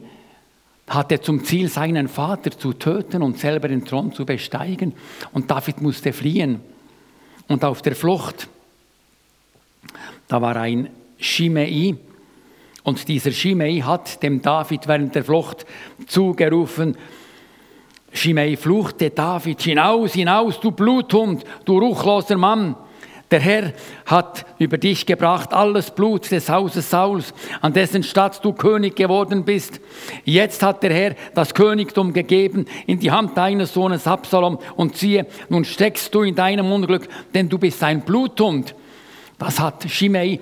hatte 0.87 1.21
zum 1.21 1.45
Ziel, 1.45 1.69
seinen 1.69 2.09
Vater 2.09 2.51
zu 2.51 2.73
töten 2.73 3.21
und 3.21 3.37
selber 3.37 3.69
den 3.69 3.85
Thron 3.85 4.11
zu 4.11 4.25
besteigen. 4.25 4.93
Und 5.31 5.49
David 5.49 5.81
musste 5.81 6.11
fliehen. 6.11 6.59
Und 7.47 7.63
auf 7.63 7.81
der 7.81 7.95
Flucht, 7.95 8.49
da 10.31 10.41
war 10.41 10.55
ein 10.55 10.89
Shimei. 11.17 11.93
Und 12.83 13.05
dieser 13.09 13.31
Shimei 13.31 13.81
hat 13.81 14.23
dem 14.23 14.41
David 14.41 14.87
während 14.87 15.13
der 15.13 15.25
Flucht 15.25 15.65
zugerufen, 16.07 16.95
Shimei 18.13 18.55
fluchte 18.55 19.09
David, 19.09 19.61
hinaus, 19.61 20.13
hinaus, 20.13 20.59
du 20.61 20.71
Bluthund, 20.71 21.43
du 21.65 21.77
ruchloser 21.77 22.37
Mann. 22.37 22.77
Der 23.29 23.41
Herr 23.41 23.73
hat 24.05 24.45
über 24.57 24.77
dich 24.77 25.05
gebracht 25.05 25.53
alles 25.53 25.91
Blut 25.91 26.31
des 26.31 26.49
Hauses 26.49 26.89
Sauls, 26.89 27.33
an 27.59 27.73
dessen 27.73 28.03
Stadt 28.03 28.43
du 28.43 28.53
König 28.53 28.95
geworden 28.95 29.43
bist. 29.43 29.81
Jetzt 30.23 30.63
hat 30.63 30.83
der 30.83 30.93
Herr 30.93 31.15
das 31.33 31.53
Königtum 31.53 32.13
gegeben 32.13 32.65
in 32.87 32.99
die 32.99 33.11
Hand 33.11 33.37
deines 33.37 33.73
Sohnes 33.73 34.07
Absalom 34.07 34.59
und 34.77 34.97
siehe, 34.97 35.25
nun 35.49 35.65
steckst 35.65 36.15
du 36.15 36.23
in 36.23 36.35
deinem 36.35 36.71
Unglück, 36.71 37.09
denn 37.33 37.49
du 37.49 37.57
bist 37.57 37.83
ein 37.83 38.01
Bluthund. 38.01 38.75
Das 39.41 39.59
hat 39.59 39.89
Shimei 39.89 40.39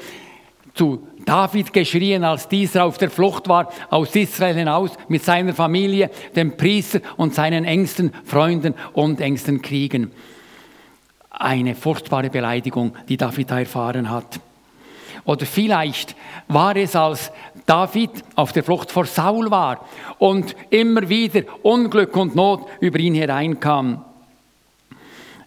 zu 0.73 1.07
David 1.23 1.71
geschrien, 1.71 2.25
als 2.25 2.49
dieser 2.49 2.83
auf 2.83 2.97
der 2.97 3.09
Flucht 3.09 3.47
war 3.47 3.71
aus 3.89 4.13
Israel 4.13 4.55
hinaus 4.55 4.91
mit 5.07 5.23
seiner 5.23 5.53
Familie, 5.53 6.12
dem 6.35 6.57
Priester 6.57 6.99
und 7.15 7.33
seinen 7.33 7.63
engsten 7.63 8.12
Freunden 8.25 8.73
und 8.91 9.21
engsten 9.21 9.62
Kriegen 9.62 10.12
eine 11.29 11.75
furchtbare 11.75 12.29
Beleidigung, 12.29 12.93
die 13.07 13.15
David 13.15 13.49
da 13.49 13.59
erfahren 13.59 14.09
hat. 14.09 14.41
Oder 15.23 15.45
vielleicht 15.45 16.13
war 16.49 16.75
es, 16.75 16.93
als 16.93 17.31
David 17.65 18.12
auf 18.35 18.51
der 18.51 18.65
Flucht 18.65 18.91
vor 18.91 19.05
Saul 19.05 19.49
war 19.49 19.85
und 20.17 20.57
immer 20.71 21.07
wieder 21.07 21.43
Unglück 21.62 22.17
und 22.17 22.35
Not 22.35 22.67
über 22.81 22.99
ihn 22.99 23.15
hereinkam. 23.15 24.03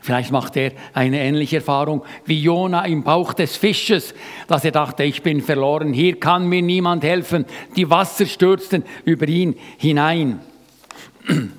Vielleicht 0.02 0.32
macht 0.32 0.56
er 0.56 0.72
eine 0.94 1.20
ähnliche 1.20 1.58
Erfahrung 1.58 2.02
wie 2.26 2.42
Jona 2.42 2.84
im 2.86 3.04
Bauch 3.04 3.34
des 3.34 3.56
Fisches, 3.56 4.14
dass 4.48 4.64
er 4.64 4.72
dachte, 4.72 5.04
ich 5.04 5.22
bin 5.22 5.40
verloren, 5.40 5.92
hier 5.92 6.18
kann 6.18 6.48
mir 6.48 6.60
niemand 6.60 7.04
helfen. 7.04 7.44
Die 7.76 7.88
Wasser 7.88 8.26
stürzten 8.26 8.82
über 9.04 9.28
ihn 9.28 9.54
hinein. 9.78 10.40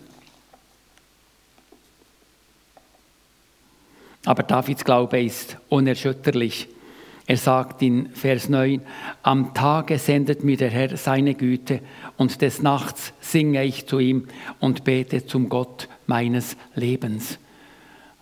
Aber 4.25 4.43
Davids 4.43 4.83
Glaube 4.83 5.21
ist 5.21 5.55
unerschütterlich. 5.69 6.67
Er 7.25 7.37
sagt 7.37 7.81
in 7.81 8.09
Vers 8.09 8.49
9, 8.49 8.81
am 9.21 9.53
Tage 9.53 9.97
sendet 9.97 10.43
mir 10.43 10.57
der 10.57 10.69
Herr 10.69 10.97
seine 10.97 11.35
Güte 11.35 11.79
und 12.17 12.41
des 12.41 12.61
Nachts 12.61 13.13
singe 13.21 13.63
ich 13.63 13.87
zu 13.87 13.99
ihm 13.99 14.27
und 14.59 14.83
bete 14.83 15.25
zum 15.25 15.47
Gott 15.47 15.87
meines 16.07 16.57
Lebens. 16.75 17.39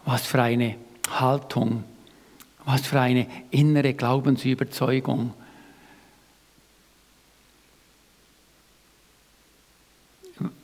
Was 0.05 0.25
für 0.25 0.41
eine 0.41 0.75
Haltung, 1.09 1.83
was 2.65 2.81
für 2.81 2.99
eine 2.99 3.27
innere 3.51 3.93
Glaubensüberzeugung. 3.93 5.33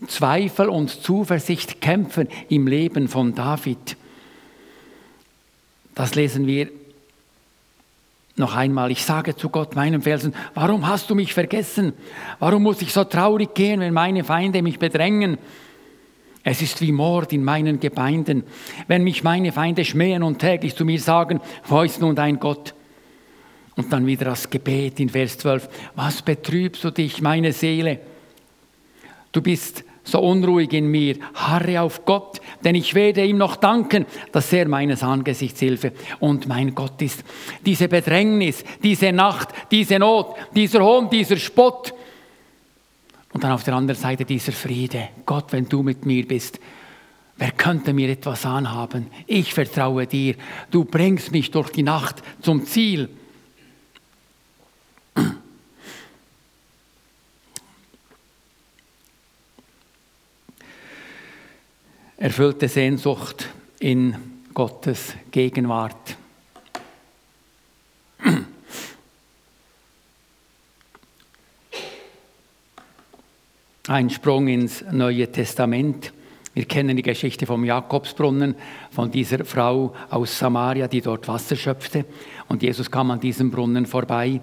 Zweifel 0.07 0.69
und 0.69 0.89
Zuversicht 0.89 1.81
kämpfen 1.81 2.27
im 2.49 2.67
Leben 2.67 3.07
von 3.07 3.35
David. 3.35 3.95
Das 5.93 6.15
lesen 6.15 6.47
wir 6.47 6.69
noch 8.35 8.55
einmal. 8.55 8.91
Ich 8.91 9.03
sage 9.03 9.35
zu 9.35 9.49
Gott, 9.49 9.75
meinem 9.75 10.01
Felsen, 10.01 10.33
warum 10.53 10.87
hast 10.87 11.09
du 11.09 11.15
mich 11.15 11.33
vergessen? 11.33 11.93
Warum 12.39 12.63
muss 12.63 12.81
ich 12.81 12.93
so 12.93 13.03
traurig 13.03 13.53
gehen, 13.55 13.79
wenn 13.79 13.93
meine 13.93 14.23
Feinde 14.23 14.61
mich 14.61 14.79
bedrängen? 14.79 15.37
Es 16.49 16.61
ist 16.61 16.79
wie 16.79 16.93
Mord 16.93 17.33
in 17.33 17.43
meinen 17.43 17.81
Gemeinden, 17.81 18.45
wenn 18.87 19.03
mich 19.03 19.21
meine 19.21 19.51
Feinde 19.51 19.83
schmähen 19.83 20.23
und 20.23 20.39
täglich 20.39 20.77
zu 20.77 20.85
mir 20.85 20.97
sagen, 20.97 21.41
wo 21.65 21.81
ist 21.81 21.99
nun 21.99 22.15
dein 22.15 22.39
Gott? 22.39 22.73
Und 23.75 23.91
dann 23.91 24.07
wieder 24.07 24.23
das 24.23 24.49
Gebet 24.49 24.97
in 25.01 25.09
Vers 25.09 25.37
12. 25.39 25.67
Was 25.95 26.21
betrübst 26.21 26.85
du 26.85 26.91
dich, 26.91 27.21
meine 27.21 27.51
Seele? 27.51 27.99
Du 29.33 29.41
bist 29.41 29.83
so 30.05 30.21
unruhig 30.21 30.71
in 30.71 30.87
mir. 30.87 31.17
Harre 31.33 31.81
auf 31.81 32.05
Gott, 32.05 32.39
denn 32.63 32.75
ich 32.75 32.95
werde 32.95 33.25
ihm 33.25 33.37
noch 33.37 33.57
danken, 33.57 34.05
dass 34.31 34.53
er 34.53 34.69
meines 34.69 35.03
Angesichts 35.03 35.59
Hilfe 35.59 35.91
und 36.21 36.47
mein 36.47 36.73
Gott 36.73 37.01
ist. 37.01 37.25
Diese 37.65 37.89
Bedrängnis, 37.89 38.63
diese 38.81 39.11
Nacht, 39.11 39.49
diese 39.69 39.99
Not, 39.99 40.35
dieser 40.55 40.79
Hohn, 40.79 41.09
dieser 41.09 41.35
Spott. 41.35 41.93
Und 43.33 43.43
dann 43.43 43.51
auf 43.51 43.63
der 43.63 43.75
anderen 43.75 43.99
Seite 43.99 44.25
dieser 44.25 44.51
Friede. 44.51 45.09
Gott, 45.25 45.51
wenn 45.51 45.67
du 45.67 45.83
mit 45.83 46.05
mir 46.05 46.27
bist, 46.27 46.59
Wer 47.37 47.51
könnte 47.51 47.93
mir 47.93 48.09
etwas 48.09 48.45
anhaben? 48.45 49.11
Ich 49.27 49.53
vertraue 49.53 50.07
dir. 50.07 50.35
Du 50.71 50.85
bringst 50.85 51.31
mich 51.31 51.51
durch 51.51 51.69
die 51.69 51.83
Nacht 51.83 52.23
zum 52.41 52.65
Ziel. 52.65 53.09
Erfüllte 62.17 62.67
Sehnsucht 62.67 63.47
in 63.79 64.15
Gottes 64.55 65.13
Gegenwart. 65.29 66.17
Ein 73.89 74.09
Sprung 74.09 74.49
ins 74.49 74.83
Neue 74.91 75.31
Testament. 75.31 76.11
Wir 76.53 76.65
kennen 76.65 76.97
die 76.97 77.03
Geschichte 77.03 77.45
vom 77.45 77.63
Jakobsbrunnen, 77.63 78.55
von 78.91 79.09
dieser 79.09 79.45
Frau 79.45 79.95
aus 80.09 80.37
Samaria, 80.37 80.89
die 80.89 80.99
dort 80.99 81.25
Wasser 81.29 81.55
schöpfte. 81.55 82.03
Und 82.49 82.61
Jesus 82.63 82.91
kam 82.91 83.11
an 83.11 83.21
diesem 83.21 83.49
Brunnen 83.49 83.85
vorbei. 83.85 84.41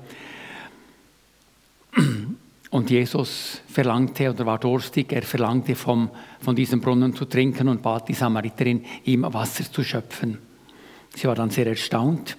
Und 2.71 2.89
Jesus 2.89 3.61
verlangte 3.69 4.31
oder 4.31 4.47
war 4.47 4.59
durstig, 4.59 5.13
er 5.13 5.23
verlangte 5.23 5.75
vom, 5.75 6.09
von 6.41 6.57
diesem 6.57 6.81
Brunnen 6.81 7.15
zu 7.15 7.27
trinken 7.27 7.69
und 7.69 7.83
bat 7.83 8.09
die 8.09 8.15
Samariterin, 8.15 8.83
ihm 9.05 9.27
Wasser 9.29 9.71
zu 9.71 9.85
schöpfen. 9.85 10.39
Sie 11.15 11.29
war 11.29 11.35
dann 11.35 11.51
sehr 11.51 11.67
erstaunt, 11.67 12.39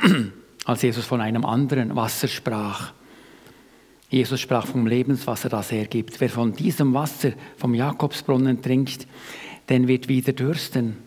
als 0.64 0.82
Jesus 0.82 1.06
von 1.06 1.20
einem 1.20 1.44
anderen 1.44 1.96
Wasser 1.96 2.28
sprach. 2.28 2.92
Jesus 4.08 4.40
sprach 4.40 4.66
vom 4.66 4.86
Lebenswasser, 4.86 5.48
das 5.48 5.72
er 5.72 5.86
gibt. 5.86 6.20
Wer 6.20 6.30
von 6.30 6.52
diesem 6.52 6.94
Wasser 6.94 7.32
vom 7.56 7.74
Jakobsbrunnen 7.74 8.62
trinkt, 8.62 9.06
den 9.68 9.88
wird 9.88 10.08
wieder 10.08 10.32
dürsten. 10.32 10.98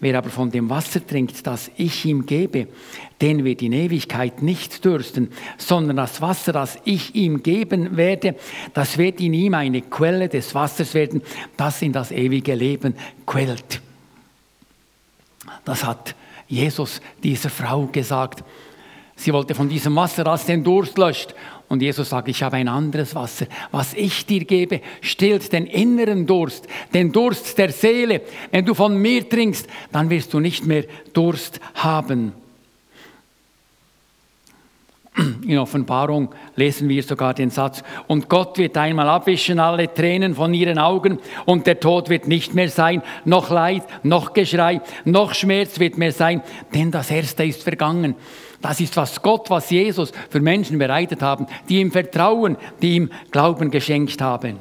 Wer 0.00 0.18
aber 0.18 0.28
von 0.28 0.50
dem 0.50 0.68
Wasser 0.68 1.06
trinkt, 1.06 1.46
das 1.46 1.70
ich 1.76 2.04
ihm 2.04 2.26
gebe, 2.26 2.66
den 3.20 3.44
wird 3.44 3.62
in 3.62 3.72
Ewigkeit 3.72 4.42
nicht 4.42 4.84
dürsten, 4.84 5.30
sondern 5.56 5.96
das 5.96 6.20
Wasser, 6.20 6.52
das 6.52 6.76
ich 6.84 7.14
ihm 7.14 7.42
geben 7.42 7.96
werde, 7.96 8.34
das 8.74 8.98
wird 8.98 9.20
in 9.20 9.32
ihm 9.32 9.54
eine 9.54 9.80
Quelle 9.80 10.28
des 10.28 10.54
Wassers 10.54 10.92
werden, 10.94 11.22
das 11.56 11.80
in 11.80 11.92
das 11.92 12.10
ewige 12.10 12.54
Leben 12.54 12.96
quält. 13.24 13.80
Das 15.64 15.84
hat 15.84 16.14
Jesus 16.48 17.00
dieser 17.22 17.48
Frau 17.48 17.86
gesagt. 17.86 18.44
Sie 19.16 19.32
wollte 19.32 19.54
von 19.54 19.68
diesem 19.68 19.94
Wasser, 19.96 20.24
das 20.24 20.44
den 20.44 20.64
Durst 20.64 20.98
löscht. 20.98 21.34
Und 21.68 21.82
Jesus 21.82 22.10
sagt, 22.10 22.28
ich 22.28 22.42
habe 22.42 22.56
ein 22.56 22.68
anderes 22.68 23.14
Wasser. 23.14 23.46
Was 23.70 23.94
ich 23.94 24.26
dir 24.26 24.44
gebe, 24.44 24.80
stillt 25.00 25.52
den 25.52 25.66
inneren 25.66 26.26
Durst, 26.26 26.68
den 26.92 27.10
Durst 27.10 27.56
der 27.58 27.72
Seele. 27.72 28.20
Wenn 28.50 28.64
du 28.64 28.74
von 28.74 28.96
mir 28.96 29.28
trinkst, 29.28 29.66
dann 29.90 30.10
wirst 30.10 30.32
du 30.34 30.40
nicht 30.40 30.66
mehr 30.66 30.84
Durst 31.12 31.60
haben. 31.74 32.32
In 35.46 35.58
Offenbarung 35.58 36.34
lesen 36.56 36.88
wir 36.88 37.02
sogar 37.04 37.34
den 37.34 37.50
Satz, 37.50 37.84
und 38.08 38.28
Gott 38.28 38.58
wird 38.58 38.76
einmal 38.76 39.08
abwischen 39.08 39.60
alle 39.60 39.92
Tränen 39.92 40.34
von 40.34 40.52
ihren 40.52 40.78
Augen 40.78 41.20
und 41.44 41.68
der 41.68 41.78
Tod 41.78 42.08
wird 42.08 42.26
nicht 42.26 42.52
mehr 42.54 42.68
sein, 42.68 43.00
noch 43.24 43.48
Leid, 43.50 43.84
noch 44.02 44.32
Geschrei, 44.32 44.80
noch 45.04 45.32
Schmerz 45.34 45.78
wird 45.78 45.98
mehr 45.98 46.10
sein, 46.10 46.42
denn 46.74 46.90
das 46.90 47.12
Erste 47.12 47.44
ist 47.44 47.62
vergangen. 47.62 48.16
Das 48.64 48.80
ist, 48.80 48.96
was 48.96 49.20
Gott, 49.20 49.50
was 49.50 49.68
Jesus 49.68 50.10
für 50.30 50.40
Menschen 50.40 50.78
bereitet 50.78 51.20
haben, 51.20 51.46
die 51.68 51.80
ihm 51.80 51.92
vertrauen, 51.92 52.56
die 52.80 52.94
ihm 52.94 53.10
Glauben 53.30 53.70
geschenkt 53.70 54.22
haben. 54.22 54.58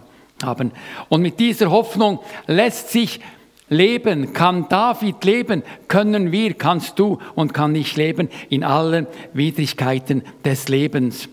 Und 1.08 1.22
mit 1.22 1.40
dieser 1.40 1.72
Hoffnung 1.72 2.20
lässt 2.46 2.90
sich 2.90 3.22
leben, 3.70 4.34
kann 4.34 4.68
David 4.68 5.24
leben, 5.24 5.64
können 5.88 6.34
wir, 6.34 6.54
kannst 6.56 7.00
du 7.00 7.18
und 7.36 7.54
kann 7.54 7.74
ich 7.76 7.96
leben 7.96 8.28
in 8.50 8.66
allen 8.66 9.08
Widrigkeiten 9.32 10.24
des 10.44 10.68
Lebens 10.68 11.30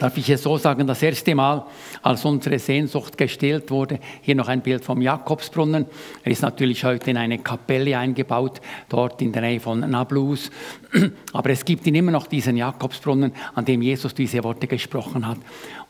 darf 0.00 0.16
ich 0.16 0.30
es 0.30 0.42
so 0.42 0.56
sagen, 0.56 0.86
das 0.86 1.02
erste 1.02 1.34
Mal, 1.34 1.66
als 2.02 2.24
unsere 2.24 2.58
Sehnsucht 2.58 3.18
gestillt 3.18 3.70
wurde, 3.70 4.00
hier 4.22 4.34
noch 4.34 4.48
ein 4.48 4.62
Bild 4.62 4.82
vom 4.82 5.02
Jakobsbrunnen. 5.02 5.84
Er 6.24 6.32
ist 6.32 6.40
natürlich 6.40 6.82
heute 6.84 7.10
in 7.10 7.18
eine 7.18 7.38
Kapelle 7.38 7.96
eingebaut, 7.98 8.62
dort 8.88 9.20
in 9.20 9.30
der 9.30 9.42
Nähe 9.42 9.60
von 9.60 9.80
Nablus. 9.80 10.50
Aber 11.34 11.50
es 11.50 11.64
gibt 11.64 11.86
ihn 11.86 11.94
immer 11.94 12.12
noch 12.12 12.26
diesen 12.26 12.56
Jakobsbrunnen, 12.56 13.32
an 13.54 13.64
dem 13.66 13.82
Jesus 13.82 14.14
diese 14.14 14.42
Worte 14.42 14.66
gesprochen 14.66 15.26
hat. 15.26 15.38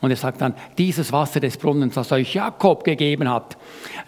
Und 0.01 0.11
er 0.11 0.17
sagt 0.17 0.41
dann, 0.41 0.55
dieses 0.77 1.13
Wasser 1.13 1.39
des 1.39 1.57
Brunnens, 1.57 1.95
das 1.95 2.11
euch 2.11 2.35
Jakob 2.35 2.83
gegeben 2.83 3.31
hat, 3.31 3.57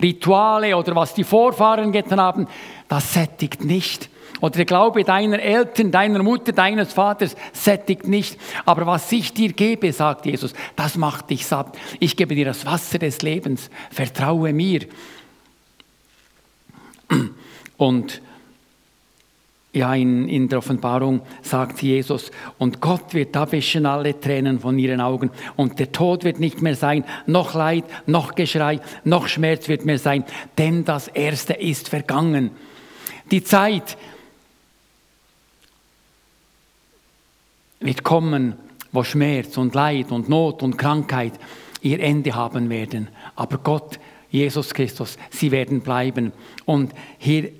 Rituale 0.03 0.77
oder 0.77 0.97
was 0.97 1.15
die 1.15 1.25
Vorfahren 1.25 1.93
getan 1.93 2.21
haben, 2.21 2.49
das 2.89 3.15
sättigt 3.15 3.65
nicht 3.65 4.11
oder 4.43 4.57
der 4.57 4.65
Glaube 4.65 5.05
deiner 5.05 5.39
Eltern, 5.39 5.93
deiner 5.93 6.21
Mutter, 6.23 6.53
deines 6.53 6.93
Vaters 6.93 7.37
sättigt 7.53 8.09
nicht. 8.09 8.39
Aber 8.67 8.87
was 8.87 9.11
ich 9.13 9.33
dir 9.33 9.53
gebe, 9.53 9.93
sagt 9.93 10.27
Jesus, 10.27 10.53
das 10.75 10.97
macht 10.97 11.31
dich 11.31 11.47
satt. 11.47 11.79
Ich 12.01 12.17
gebe 12.17 12.35
dir 12.35 12.45
das 12.45 12.67
Wasser 12.67 12.99
des 12.99 13.23
Lebens. 13.23 13.71
Vertraue 13.93 14.53
mir. 14.53 14.81
Und 17.77 18.21
ja, 19.73 19.95
in, 19.95 20.29
in 20.29 20.49
der 20.49 20.59
Offenbarung 20.59 21.23
sagt 21.43 21.81
Jesus, 21.81 22.33
und 22.59 22.81
Gott 22.81 23.15
wird 23.15 23.37
abwischen 23.37 23.87
alle 23.87 24.19
Tränen 24.21 24.59
von 24.59 24.77
ihren 24.77 25.01
Augen 25.01 25.31
und 25.55 25.79
der 25.79 25.93
Tod 25.93 26.25
wird 26.25 26.41
nicht 26.41 26.61
mehr 26.63 26.75
sein, 26.75 27.05
noch 27.27 27.55
Leid, 27.55 27.85
noch 28.07 28.35
Geschrei, 28.35 28.81
noch 29.05 29.29
Schmerz 29.29 29.69
wird 29.69 29.85
mehr 29.85 30.01
sein, 30.01 30.25
denn 30.59 30.85
das 30.85 31.07
Erste 31.07 31.55
ist 31.55 31.89
vergangen. 31.89 32.51
Die 33.31 33.45
Zeit, 33.45 33.97
wird 37.83 38.03
kommen, 38.05 38.55
wo 38.93 39.05
Schmerz 39.05 39.57
und 39.57 39.75
Leid 39.75 40.13
und 40.13 40.29
Not 40.29 40.63
und 40.63 40.77
Krankheit 40.77 41.33
ihr 41.81 42.01
Ende 42.01 42.35
haben 42.35 42.71
werden. 42.71 43.09
Aber 43.35 43.59
Gott, 43.59 43.99
Jesus 44.31 44.73
Christus, 44.75 45.19
sie 45.31 45.51
werden 45.51 45.81
bleiben. 45.81 46.33
Und 46.65 46.93
hier 47.19 47.51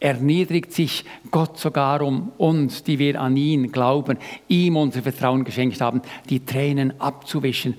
erniedrigt 0.00 0.72
sich 0.72 1.04
Gott 1.30 1.58
sogar 1.58 2.02
um 2.02 2.30
uns, 2.38 2.84
die 2.84 2.98
wir 2.98 3.20
an 3.20 3.36
ihn 3.36 3.72
glauben, 3.72 4.18
ihm 4.46 4.76
unser 4.76 5.02
Vertrauen 5.02 5.44
geschenkt 5.44 5.80
haben, 5.80 6.02
die 6.30 6.44
Tränen 6.44 7.00
abzuwischen. 7.00 7.74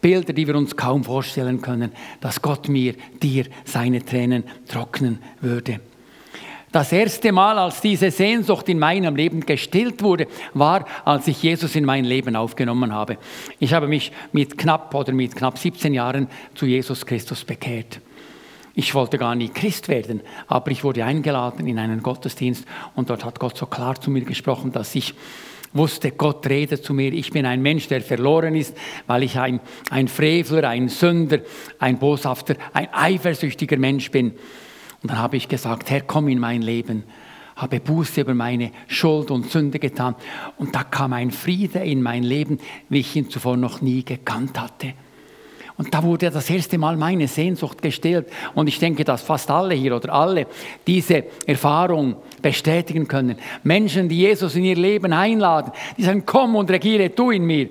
Bilder, 0.00 0.32
die 0.32 0.46
wir 0.46 0.54
uns 0.54 0.76
kaum 0.76 1.04
vorstellen 1.04 1.60
können, 1.60 1.92
dass 2.20 2.42
Gott 2.42 2.68
mir, 2.68 2.94
dir 3.22 3.46
seine 3.64 4.04
Tränen 4.04 4.44
trocknen 4.68 5.18
würde. 5.40 5.80
Das 6.74 6.90
erste 6.90 7.30
Mal, 7.30 7.56
als 7.56 7.80
diese 7.80 8.10
Sehnsucht 8.10 8.68
in 8.68 8.80
meinem 8.80 9.14
Leben 9.14 9.46
gestillt 9.46 10.02
wurde, 10.02 10.26
war, 10.54 10.84
als 11.04 11.28
ich 11.28 11.40
Jesus 11.40 11.76
in 11.76 11.84
mein 11.84 12.04
Leben 12.04 12.34
aufgenommen 12.34 12.92
habe. 12.92 13.16
Ich 13.60 13.72
habe 13.72 13.86
mich 13.86 14.10
mit 14.32 14.58
knapp 14.58 14.92
oder 14.92 15.12
mit 15.12 15.36
knapp 15.36 15.56
17 15.56 15.94
Jahren 15.94 16.26
zu 16.56 16.66
Jesus 16.66 17.06
Christus 17.06 17.44
bekehrt. 17.44 18.00
Ich 18.74 18.92
wollte 18.92 19.18
gar 19.18 19.36
nie 19.36 19.50
Christ 19.50 19.86
werden, 19.86 20.20
aber 20.48 20.72
ich 20.72 20.82
wurde 20.82 21.04
eingeladen 21.04 21.68
in 21.68 21.78
einen 21.78 22.02
Gottesdienst 22.02 22.64
und 22.96 23.08
dort 23.08 23.24
hat 23.24 23.38
Gott 23.38 23.56
so 23.56 23.66
klar 23.66 24.00
zu 24.00 24.10
mir 24.10 24.22
gesprochen, 24.22 24.72
dass 24.72 24.96
ich 24.96 25.14
wusste, 25.74 26.10
Gott 26.10 26.44
redet 26.48 26.84
zu 26.84 26.92
mir. 26.92 27.12
Ich 27.12 27.30
bin 27.30 27.46
ein 27.46 27.62
Mensch, 27.62 27.86
der 27.86 28.00
verloren 28.00 28.56
ist, 28.56 28.76
weil 29.06 29.22
ich 29.22 29.38
ein, 29.38 29.60
ein 29.90 30.08
Frevler, 30.08 30.70
ein 30.70 30.88
Sünder, 30.88 31.38
ein 31.78 32.00
Boshafter, 32.00 32.56
ein 32.72 32.88
eifersüchtiger 32.92 33.76
Mensch 33.76 34.10
bin. 34.10 34.32
Und 35.04 35.10
dann 35.10 35.18
habe 35.18 35.36
ich 35.36 35.48
gesagt, 35.48 35.90
Herr, 35.90 36.00
komm 36.00 36.28
in 36.28 36.38
mein 36.38 36.62
Leben, 36.62 37.04
habe 37.56 37.78
Buße 37.78 38.22
über 38.22 38.32
meine 38.32 38.70
Schuld 38.86 39.30
und 39.30 39.50
Sünde 39.50 39.78
getan. 39.78 40.14
Und 40.56 40.74
da 40.74 40.82
kam 40.82 41.12
ein 41.12 41.30
Friede 41.30 41.80
in 41.80 42.02
mein 42.02 42.22
Leben, 42.22 42.58
wie 42.88 43.00
ich 43.00 43.14
ihn 43.14 43.28
zuvor 43.28 43.58
noch 43.58 43.82
nie 43.82 44.02
gekannt 44.02 44.58
hatte. 44.58 44.94
Und 45.76 45.92
da 45.92 46.02
wurde 46.02 46.30
das 46.30 46.48
erste 46.48 46.78
Mal 46.78 46.96
meine 46.96 47.28
Sehnsucht 47.28 47.82
gestillt. 47.82 48.28
Und 48.54 48.66
ich 48.66 48.78
denke, 48.78 49.04
dass 49.04 49.20
fast 49.20 49.50
alle 49.50 49.74
hier 49.74 49.94
oder 49.94 50.14
alle 50.14 50.46
diese 50.86 51.24
Erfahrung 51.44 52.16
bestätigen 52.40 53.06
können. 53.06 53.36
Menschen, 53.62 54.08
die 54.08 54.20
Jesus 54.20 54.56
in 54.56 54.64
ihr 54.64 54.76
Leben 54.76 55.12
einladen, 55.12 55.72
die 55.98 56.04
sagen, 56.04 56.22
komm 56.24 56.56
und 56.56 56.70
regiere 56.70 57.10
du 57.10 57.30
in 57.30 57.44
mir, 57.44 57.68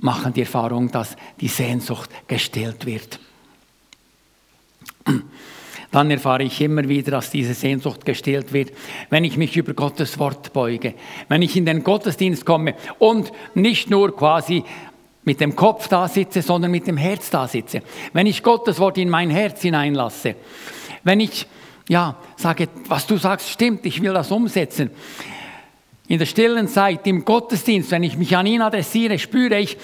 machen 0.00 0.34
die 0.34 0.42
Erfahrung, 0.42 0.90
dass 0.90 1.16
die 1.40 1.48
Sehnsucht 1.48 2.10
gestillt 2.28 2.84
wird 2.84 3.18
dann 5.90 6.10
erfahre 6.10 6.44
ich 6.44 6.60
immer 6.60 6.88
wieder, 6.88 7.10
dass 7.10 7.30
diese 7.30 7.54
Sehnsucht 7.54 8.04
gestillt 8.04 8.52
wird, 8.52 8.72
wenn 9.10 9.24
ich 9.24 9.36
mich 9.36 9.56
über 9.56 9.74
Gottes 9.74 10.18
Wort 10.18 10.52
beuge, 10.52 10.94
wenn 11.28 11.42
ich 11.42 11.56
in 11.56 11.66
den 11.66 11.82
Gottesdienst 11.82 12.44
komme 12.44 12.74
und 12.98 13.32
nicht 13.54 13.90
nur 13.90 14.16
quasi 14.16 14.64
mit 15.24 15.40
dem 15.40 15.56
Kopf 15.56 15.88
da 15.88 16.08
sitze, 16.08 16.42
sondern 16.42 16.70
mit 16.70 16.86
dem 16.86 16.96
Herz 16.96 17.30
da 17.30 17.46
sitze. 17.46 17.82
Wenn 18.12 18.26
ich 18.26 18.42
Gottes 18.42 18.78
Wort 18.78 18.98
in 18.98 19.10
mein 19.10 19.30
Herz 19.30 19.62
hineinlasse, 19.62 20.36
wenn 21.02 21.20
ich 21.20 21.46
ja 21.88 22.16
sage, 22.36 22.68
was 22.88 23.06
du 23.06 23.16
sagst 23.16 23.50
stimmt, 23.50 23.84
ich 23.84 24.00
will 24.00 24.12
das 24.12 24.30
umsetzen. 24.30 24.90
In 26.06 26.18
der 26.18 26.26
stillen 26.26 26.68
Zeit, 26.68 27.06
im 27.06 27.24
Gottesdienst, 27.24 27.90
wenn 27.90 28.02
ich 28.02 28.16
mich 28.16 28.36
an 28.36 28.46
ihn 28.46 28.62
adressiere, 28.62 29.18
spüre 29.18 29.58
ich, 29.58 29.76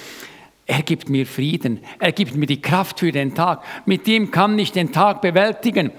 Er 0.66 0.82
gibt 0.82 1.08
mir 1.08 1.26
Frieden. 1.26 1.80
Er 2.00 2.12
gibt 2.12 2.34
mir 2.34 2.46
die 2.46 2.60
Kraft 2.60 2.98
für 3.00 3.12
den 3.12 3.34
Tag. 3.34 3.62
Mit 3.86 4.06
ihm 4.08 4.30
kann 4.30 4.58
ich 4.58 4.72
den 4.72 4.92
Tag 4.92 5.22
bewältigen, 5.22 5.92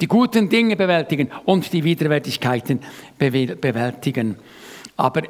die 0.00 0.06
guten 0.06 0.48
Dinge 0.48 0.76
bewältigen 0.76 1.30
und 1.44 1.72
die 1.72 1.84
Widerwärtigkeiten 1.84 2.80
bewältigen. 3.18 4.36
Aber 4.96 5.22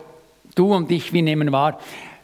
du 0.54 0.74
und 0.74 0.90
ich, 0.90 1.12
wir 1.12 1.22
nehmen 1.22 1.50
wahr, 1.50 1.78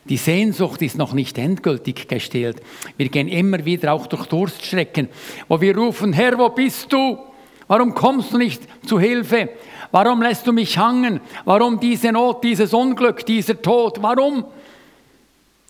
die 0.05 0.17
Sehnsucht 0.17 0.81
ist 0.83 0.97
noch 0.97 1.13
nicht 1.13 1.39
endgültig 1.39 2.09
gestillt. 2.09 2.63
Wir 2.97 3.09
gehen 3.09 3.29
immer 3.29 3.65
wieder 3.65 3.93
auch 3.93 4.07
durch 4.07 4.27
Durststrecken, 4.27 5.09
wo 5.49 5.61
wir 5.61 5.77
rufen, 5.77 6.13
Herr, 6.13 6.39
wo 6.39 6.49
bist 6.49 6.93
du? 6.93 7.19
Warum 7.69 7.95
kommst 7.95 8.33
du 8.33 8.39
nicht 8.39 8.63
zu 8.87 8.99
Hilfe? 8.99 9.51
Warum 9.93 10.23
lässt 10.23 10.47
du 10.47 10.53
mich 10.53 10.79
hangen? 10.79 11.21
Warum 11.45 11.79
diese 11.79 12.13
Not, 12.13 12.43
dieses 12.43 12.73
Unglück, 12.73 13.27
dieser 13.27 13.61
Tod? 13.61 14.03
Warum? 14.03 14.45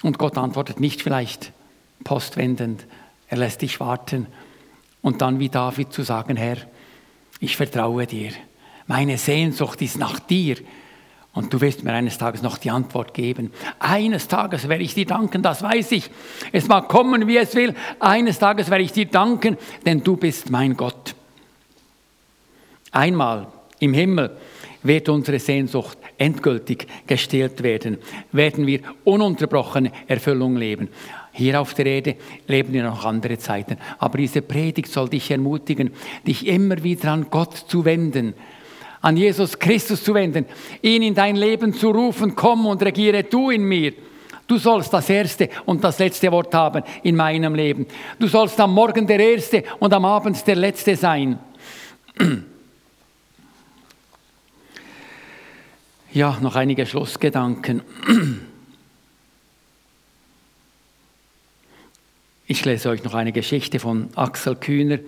Und 0.02 0.18
Gott 0.18 0.38
antwortet 0.38 0.80
nicht 0.80 1.02
vielleicht 1.02 1.52
postwendend. 2.04 2.86
Er 3.28 3.38
lässt 3.38 3.62
dich 3.62 3.80
warten 3.80 4.26
und 5.02 5.22
dann 5.22 5.38
wie 5.38 5.48
David 5.48 5.92
zu 5.92 6.02
sagen, 6.02 6.36
Herr, 6.36 6.56
ich 7.38 7.56
vertraue 7.56 8.06
dir. 8.06 8.32
Meine 8.86 9.18
Sehnsucht 9.18 9.80
ist 9.82 9.98
nach 9.98 10.18
dir. 10.20 10.56
Und 11.32 11.52
du 11.54 11.60
wirst 11.60 11.84
mir 11.84 11.92
eines 11.92 12.18
Tages 12.18 12.42
noch 12.42 12.58
die 12.58 12.70
Antwort 12.70 13.14
geben. 13.14 13.52
Eines 13.78 14.26
Tages 14.26 14.68
werde 14.68 14.82
ich 14.82 14.94
dir 14.94 15.06
danken, 15.06 15.42
das 15.42 15.62
weiß 15.62 15.92
ich. 15.92 16.10
Es 16.50 16.66
mag 16.66 16.88
kommen, 16.88 17.28
wie 17.28 17.36
es 17.36 17.54
will. 17.54 17.74
Eines 18.00 18.40
Tages 18.40 18.68
werde 18.68 18.82
ich 18.82 18.92
dir 18.92 19.06
danken, 19.06 19.56
denn 19.86 20.02
du 20.02 20.16
bist 20.16 20.50
mein 20.50 20.76
Gott. 20.76 21.14
Einmal 22.90 23.46
im 23.78 23.94
Himmel 23.94 24.36
wird 24.82 25.08
unsere 25.08 25.38
Sehnsucht 25.38 25.98
endgültig 26.18 26.86
gestillt 27.06 27.62
werden, 27.62 27.98
werden 28.32 28.66
wir 28.66 28.80
ununterbrochene 29.04 29.92
Erfüllung 30.06 30.56
leben. 30.56 30.88
Hier 31.32 31.60
auf 31.60 31.74
der 31.74 31.86
Erde 31.86 32.16
leben 32.46 32.72
wir 32.72 32.82
noch 32.82 33.04
andere 33.04 33.38
Zeiten. 33.38 33.76
Aber 33.98 34.18
diese 34.18 34.42
Predigt 34.42 34.88
soll 34.88 35.08
dich 35.08 35.30
ermutigen, 35.30 35.90
dich 36.26 36.46
immer 36.46 36.82
wieder 36.82 37.12
an 37.12 37.26
Gott 37.30 37.54
zu 37.54 37.84
wenden, 37.84 38.34
an 39.00 39.16
Jesus 39.16 39.58
Christus 39.58 40.02
zu 40.02 40.14
wenden, 40.14 40.44
ihn 40.82 41.02
in 41.02 41.14
dein 41.14 41.36
Leben 41.36 41.72
zu 41.72 41.90
rufen, 41.90 42.34
komm 42.34 42.66
und 42.66 42.82
regiere 42.82 43.24
du 43.24 43.50
in 43.50 43.62
mir. 43.62 43.92
Du 44.46 44.58
sollst 44.58 44.92
das 44.92 45.08
erste 45.08 45.48
und 45.64 45.84
das 45.84 46.00
letzte 46.00 46.30
Wort 46.32 46.52
haben 46.54 46.82
in 47.04 47.14
meinem 47.14 47.54
Leben. 47.54 47.86
Du 48.18 48.26
sollst 48.26 48.58
am 48.58 48.74
Morgen 48.74 49.06
der 49.06 49.20
Erste 49.20 49.62
und 49.78 49.94
am 49.94 50.04
Abend 50.04 50.44
der 50.44 50.56
Letzte 50.56 50.96
sein. 50.96 51.38
Ja, 56.12 56.36
noch 56.40 56.56
einige 56.56 56.86
Schlussgedanken. 56.86 57.82
Ich 62.48 62.64
lese 62.64 62.88
euch 62.88 63.04
noch 63.04 63.14
eine 63.14 63.30
Geschichte 63.30 63.78
von 63.78 64.08
Axel 64.16 64.56
Kühner. 64.56 64.98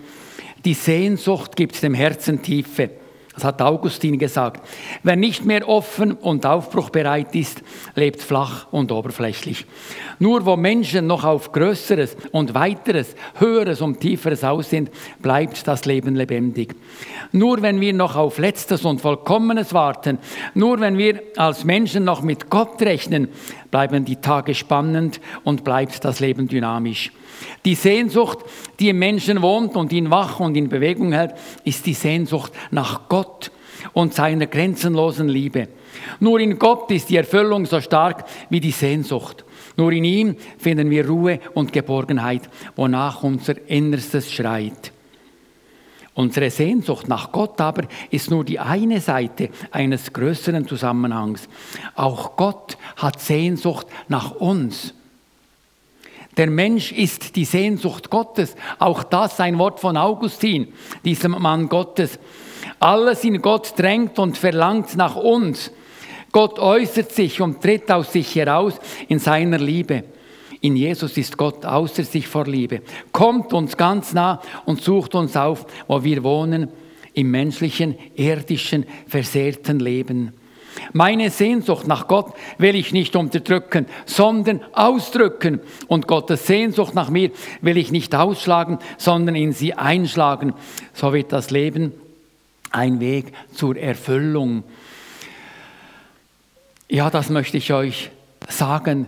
Die 0.63 0.73
Sehnsucht 0.73 1.57
gibt 1.57 1.83
dem 1.83 1.93
Herzen 1.93 2.41
Tiefe. 2.41 2.89
Das 3.33 3.45
hat 3.45 3.61
Augustin 3.63 4.19
gesagt. 4.19 4.67
Wer 5.01 5.15
nicht 5.15 5.43
mehr 5.43 5.67
offen 5.67 6.11
und 6.11 6.45
aufbruchbereit 6.45 7.33
ist, 7.35 7.63
lebt 7.95 8.21
flach 8.21 8.67
und 8.71 8.91
oberflächlich. 8.91 9.65
Nur 10.19 10.45
wo 10.45 10.55
Menschen 10.55 11.07
noch 11.07 11.23
auf 11.23 11.51
Größeres 11.51 12.15
und 12.31 12.53
Weiteres, 12.53 13.15
Höheres 13.39 13.81
und 13.81 13.99
Tieferes 13.99 14.43
aus 14.43 14.69
sind, 14.69 14.91
bleibt 15.19 15.67
das 15.67 15.85
Leben 15.85 16.15
lebendig. 16.15 16.75
Nur 17.31 17.63
wenn 17.63 17.81
wir 17.81 17.93
noch 17.93 18.15
auf 18.15 18.37
Letztes 18.37 18.85
und 18.85 19.01
Vollkommenes 19.01 19.73
warten, 19.73 20.19
nur 20.53 20.79
wenn 20.79 20.99
wir 20.99 21.23
als 21.35 21.63
Menschen 21.63 22.03
noch 22.03 22.21
mit 22.21 22.51
Gott 22.51 22.79
rechnen, 22.83 23.29
bleiben 23.71 24.05
die 24.05 24.17
Tage 24.17 24.53
spannend 24.53 25.19
und 25.43 25.63
bleibt 25.63 26.05
das 26.05 26.19
Leben 26.19 26.47
dynamisch. 26.47 27.11
Die 27.65 27.75
Sehnsucht, 27.75 28.39
die 28.79 28.89
im 28.89 28.99
Menschen 28.99 29.41
wohnt 29.41 29.75
und 29.75 29.91
ihn 29.91 30.09
wach 30.09 30.39
und 30.39 30.55
in 30.55 30.69
Bewegung 30.69 31.11
hält, 31.13 31.33
ist 31.63 31.85
die 31.85 31.93
Sehnsucht 31.93 32.51
nach 32.71 33.07
Gott 33.09 33.51
und 33.93 34.13
seiner 34.13 34.47
grenzenlosen 34.47 35.29
Liebe. 35.29 35.67
Nur 36.19 36.39
in 36.39 36.57
Gott 36.57 36.89
ist 36.91 37.09
die 37.09 37.17
Erfüllung 37.17 37.65
so 37.65 37.79
stark 37.81 38.25
wie 38.49 38.59
die 38.59 38.71
Sehnsucht. 38.71 39.45
Nur 39.77 39.91
in 39.91 40.03
ihm 40.03 40.35
finden 40.57 40.89
wir 40.89 41.07
Ruhe 41.07 41.39
und 41.53 41.73
Geborgenheit, 41.73 42.49
wonach 42.75 43.23
unser 43.23 43.55
Innerstes 43.67 44.31
schreit. 44.31 44.91
Unsere 46.15 46.51
Sehnsucht 46.51 47.07
nach 47.07 47.31
Gott 47.31 47.59
aber 47.59 47.87
ist 48.11 48.29
nur 48.29 48.45
die 48.45 48.59
eine 48.59 49.01
Seite 49.01 49.49
eines 49.71 50.13
größeren 50.13 50.67
Zusammenhangs. 50.67 51.49
Auch 51.95 52.35
Gott 52.35 52.77
hat 52.97 53.19
Sehnsucht 53.19 53.87
nach 54.07 54.31
uns. 54.31 54.93
Der 56.37 56.49
Mensch 56.49 56.91
ist 56.91 57.35
die 57.35 57.45
Sehnsucht 57.45 58.09
Gottes. 58.09 58.55
Auch 58.79 59.03
das 59.03 59.39
ein 59.39 59.57
Wort 59.59 59.79
von 59.79 59.97
Augustin, 59.97 60.73
diesem 61.05 61.31
Mann 61.33 61.69
Gottes. 61.69 62.19
Alles 62.79 63.23
in 63.23 63.41
Gott 63.41 63.73
drängt 63.77 64.17
und 64.19 64.37
verlangt 64.37 64.95
nach 64.95 65.15
uns. 65.15 65.71
Gott 66.31 66.57
äußert 66.57 67.11
sich 67.11 67.41
und 67.41 67.61
tritt 67.61 67.91
aus 67.91 68.11
sich 68.11 68.35
heraus 68.35 68.73
in 69.07 69.19
seiner 69.19 69.59
Liebe. 69.59 70.03
In 70.61 70.75
Jesus 70.75 71.17
ist 71.17 71.37
Gott 71.37 71.65
außer 71.65 72.03
sich 72.03 72.27
vor 72.27 72.45
Liebe. 72.45 72.81
Kommt 73.11 73.53
uns 73.53 73.77
ganz 73.77 74.13
nah 74.13 74.41
und 74.65 74.81
sucht 74.81 75.13
uns 75.13 75.35
auf, 75.35 75.65
wo 75.87 76.03
wir 76.03 76.23
wohnen, 76.23 76.69
im 77.13 77.29
menschlichen, 77.29 77.95
irdischen, 78.15 78.85
versehrten 79.07 79.79
Leben. 79.79 80.33
Meine 80.91 81.29
Sehnsucht 81.29 81.87
nach 81.87 82.07
Gott 82.07 82.33
will 82.57 82.75
ich 82.75 82.93
nicht 82.93 83.15
unterdrücken, 83.15 83.85
sondern 84.05 84.61
ausdrücken. 84.73 85.59
Und 85.87 86.07
Gottes 86.07 86.47
Sehnsucht 86.47 86.93
nach 86.95 87.09
mir 87.09 87.31
will 87.61 87.77
ich 87.77 87.91
nicht 87.91 88.15
ausschlagen, 88.15 88.79
sondern 88.97 89.35
in 89.35 89.53
sie 89.53 89.73
einschlagen. 89.73 90.53
So 90.93 91.13
wird 91.13 91.31
das 91.31 91.51
Leben 91.51 91.93
ein 92.71 92.99
Weg 92.99 93.33
zur 93.53 93.77
Erfüllung. 93.77 94.63
Ja, 96.89 97.09
das 97.09 97.29
möchte 97.29 97.57
ich 97.57 97.73
euch 97.73 98.11
sagen. 98.49 99.07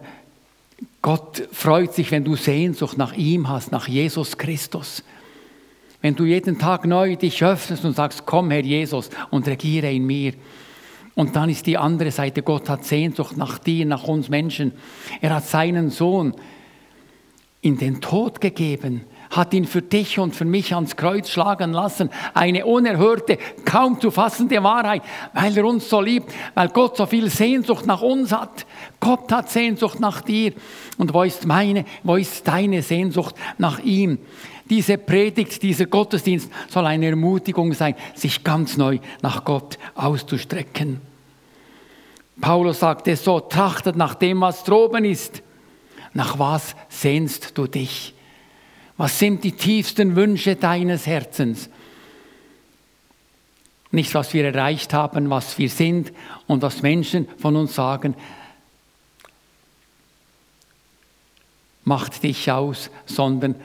Gott 1.01 1.47
freut 1.51 1.93
sich, 1.93 2.11
wenn 2.11 2.23
du 2.23 2.35
Sehnsucht 2.35 2.97
nach 2.97 3.13
ihm 3.13 3.47
hast, 3.47 3.71
nach 3.71 3.87
Jesus 3.87 4.37
Christus. 4.37 5.03
Wenn 6.01 6.15
du 6.15 6.25
jeden 6.25 6.59
Tag 6.59 6.85
neu 6.85 7.15
dich 7.15 7.43
öffnest 7.43 7.85
und 7.85 7.95
sagst, 7.95 8.25
komm 8.25 8.51
Herr 8.51 8.63
Jesus 8.63 9.09
und 9.31 9.47
regiere 9.47 9.91
in 9.91 10.05
mir. 10.05 10.33
Und 11.15 11.35
dann 11.35 11.49
ist 11.49 11.65
die 11.65 11.77
andere 11.77 12.11
Seite, 12.11 12.43
Gott 12.43 12.69
hat 12.69 12.83
Sehnsucht 12.83 13.37
nach 13.37 13.57
dir, 13.57 13.85
nach 13.85 14.03
uns 14.03 14.29
Menschen. 14.29 14.73
Er 15.21 15.33
hat 15.33 15.45
seinen 15.45 15.89
Sohn 15.89 16.35
in 17.61 17.77
den 17.77 17.99
Tod 17.99 18.41
gegeben, 18.41 19.05
hat 19.31 19.53
ihn 19.53 19.65
für 19.65 19.81
dich 19.81 20.19
und 20.19 20.35
für 20.35 20.45
mich 20.45 20.75
ans 20.75 20.97
Kreuz 20.97 21.29
schlagen 21.29 21.71
lassen. 21.71 22.11
Eine 22.33 22.65
unerhörte, 22.65 23.39
kaum 23.63 23.99
zu 23.99 24.11
fassende 24.11 24.61
Wahrheit, 24.61 25.01
weil 25.33 25.57
er 25.57 25.65
uns 25.65 25.89
so 25.89 25.99
liebt, 25.99 26.31
weil 26.53 26.69
Gott 26.69 26.97
so 26.97 27.05
viel 27.05 27.29
Sehnsucht 27.29 27.87
nach 27.87 28.01
uns 28.01 28.31
hat. 28.31 28.67
Gott 28.99 29.31
hat 29.31 29.49
Sehnsucht 29.49 29.99
nach 29.99 30.21
dir. 30.21 30.53
Und 30.97 31.13
wo 31.13 31.23
ist 31.23 31.47
meine, 31.47 31.85
wo 32.03 32.17
ist 32.17 32.47
deine 32.47 32.83
Sehnsucht 32.83 33.35
nach 33.57 33.79
ihm? 33.79 34.19
Diese 34.69 34.97
Predigt, 34.97 35.61
dieser 35.61 35.85
Gottesdienst 35.85 36.51
soll 36.69 36.85
eine 36.87 37.07
Ermutigung 37.07 37.73
sein, 37.73 37.95
sich 38.15 38.43
ganz 38.43 38.77
neu 38.77 38.99
nach 39.21 39.45
Gott 39.45 39.77
auszustrecken. 39.93 41.01
Paulus 42.41 42.79
sagt 42.79 43.07
es 43.07 43.23
so, 43.23 43.39
trachtet 43.39 43.95
nach 43.95 44.15
dem, 44.15 44.41
was 44.41 44.63
droben 44.63 45.05
ist. 45.05 45.41
Nach 46.13 46.39
was 46.39 46.75
sehnst 46.89 47.57
du 47.57 47.67
dich? 47.67 48.13
Was 48.97 49.19
sind 49.19 49.43
die 49.43 49.51
tiefsten 49.51 50.15
Wünsche 50.15 50.55
deines 50.55 51.05
Herzens? 51.05 51.69
Nicht, 53.91 54.13
was 54.13 54.33
wir 54.33 54.45
erreicht 54.45 54.93
haben, 54.93 55.29
was 55.29 55.57
wir 55.57 55.69
sind 55.69 56.11
und 56.47 56.61
was 56.61 56.81
Menschen 56.81 57.27
von 57.37 57.55
uns 57.55 57.75
sagen, 57.75 58.15
macht 61.83 62.23
dich 62.23 62.51
aus, 62.51 62.89
sondern 63.05 63.55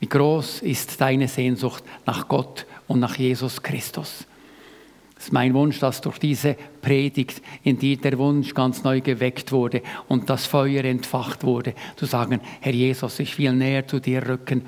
wie 0.00 0.08
groß 0.08 0.60
ist 0.60 1.00
deine 1.00 1.28
Sehnsucht 1.28 1.82
nach 2.04 2.28
Gott 2.28 2.66
und 2.86 3.00
nach 3.00 3.16
Jesus 3.16 3.62
Christus. 3.62 4.26
Es 5.18 5.24
ist 5.24 5.32
mein 5.32 5.54
Wunsch, 5.54 5.80
dass 5.80 6.02
durch 6.02 6.18
diese 6.18 6.56
Predigt 6.82 7.40
in 7.62 7.78
dir 7.78 7.96
der 7.96 8.18
Wunsch 8.18 8.52
ganz 8.52 8.84
neu 8.84 9.00
geweckt 9.00 9.50
wurde 9.50 9.80
und 10.08 10.28
das 10.28 10.44
Feuer 10.44 10.84
entfacht 10.84 11.42
wurde, 11.42 11.74
zu 11.96 12.04
sagen, 12.04 12.40
Herr 12.60 12.74
Jesus, 12.74 13.18
ich 13.18 13.38
will 13.38 13.54
näher 13.54 13.88
zu 13.88 13.98
dir 13.98 14.28
rücken. 14.28 14.66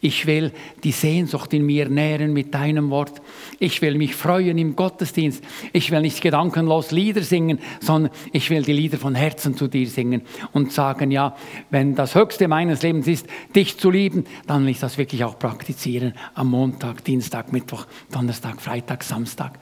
Ich 0.00 0.26
will 0.26 0.52
die 0.84 0.92
Sehnsucht 0.92 1.52
in 1.52 1.66
mir 1.66 1.88
nähren 1.88 2.32
mit 2.32 2.54
deinem 2.54 2.90
Wort. 2.90 3.20
Ich 3.58 3.82
will 3.82 3.98
mich 3.98 4.14
freuen 4.14 4.56
im 4.56 4.76
Gottesdienst. 4.76 5.42
Ich 5.72 5.90
will 5.90 6.00
nicht 6.00 6.20
gedankenlos 6.20 6.92
Lieder 6.92 7.22
singen, 7.22 7.58
sondern 7.80 8.12
ich 8.32 8.48
will 8.50 8.62
die 8.62 8.72
Lieder 8.72 8.98
von 8.98 9.16
Herzen 9.16 9.56
zu 9.56 9.66
dir 9.66 9.88
singen 9.88 10.22
und 10.52 10.72
sagen, 10.72 11.10
ja, 11.10 11.34
wenn 11.70 11.96
das 11.96 12.14
Höchste 12.14 12.46
meines 12.46 12.82
Lebens 12.82 13.08
ist, 13.08 13.26
dich 13.56 13.76
zu 13.76 13.90
lieben, 13.90 14.26
dann 14.46 14.62
will 14.62 14.70
ich 14.70 14.78
das 14.78 14.96
wirklich 14.96 15.24
auch 15.24 15.40
praktizieren 15.40 16.14
am 16.34 16.50
Montag, 16.50 17.02
Dienstag, 17.02 17.52
Mittwoch, 17.52 17.86
Donnerstag, 18.12 18.62
Freitag, 18.62 19.02
Samstag. 19.02 19.58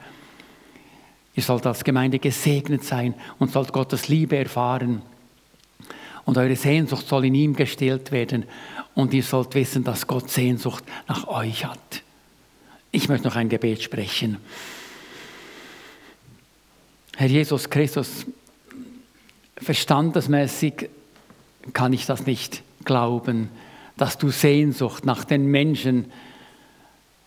Ihr 1.37 1.43
sollt 1.43 1.67
als 1.67 1.83
Gemeinde 1.83 2.17
gesegnet 2.17 2.83
sein 2.83 3.13
und 3.37 3.51
sollt 3.51 3.71
Gottes 3.71 4.07
Liebe 4.07 4.37
erfahren. 4.37 5.03
Und 6.25 6.35
eure 6.35 6.55
Sehnsucht 6.55 7.07
soll 7.07 7.25
in 7.25 7.35
ihm 7.35 7.55
gestillt 7.55 8.11
werden. 8.11 8.45
Und 8.95 9.13
ihr 9.13 9.21
sollt 9.21 9.53
wissen, 9.53 9.83
dass 9.83 10.07
Gott 10.07 10.31
Sehnsucht 10.31 10.83
nach 11.07 11.27
euch 11.27 11.63
hat. 11.65 12.01
Ich 12.89 13.07
möchte 13.07 13.27
noch 13.27 13.35
ein 13.35 13.49
Gebet 13.49 13.83
sprechen. 13.83 14.37
Herr 17.15 17.27
Jesus 17.27 17.69
Christus, 17.69 18.25
verstandesmäßig 19.57 20.89
kann 21.71 21.93
ich 21.93 22.07
das 22.07 22.25
nicht 22.25 22.63
glauben, 22.83 23.49
dass 23.95 24.17
du 24.17 24.31
Sehnsucht 24.31 25.05
nach 25.05 25.23
den 25.23 25.45
Menschen 25.45 26.11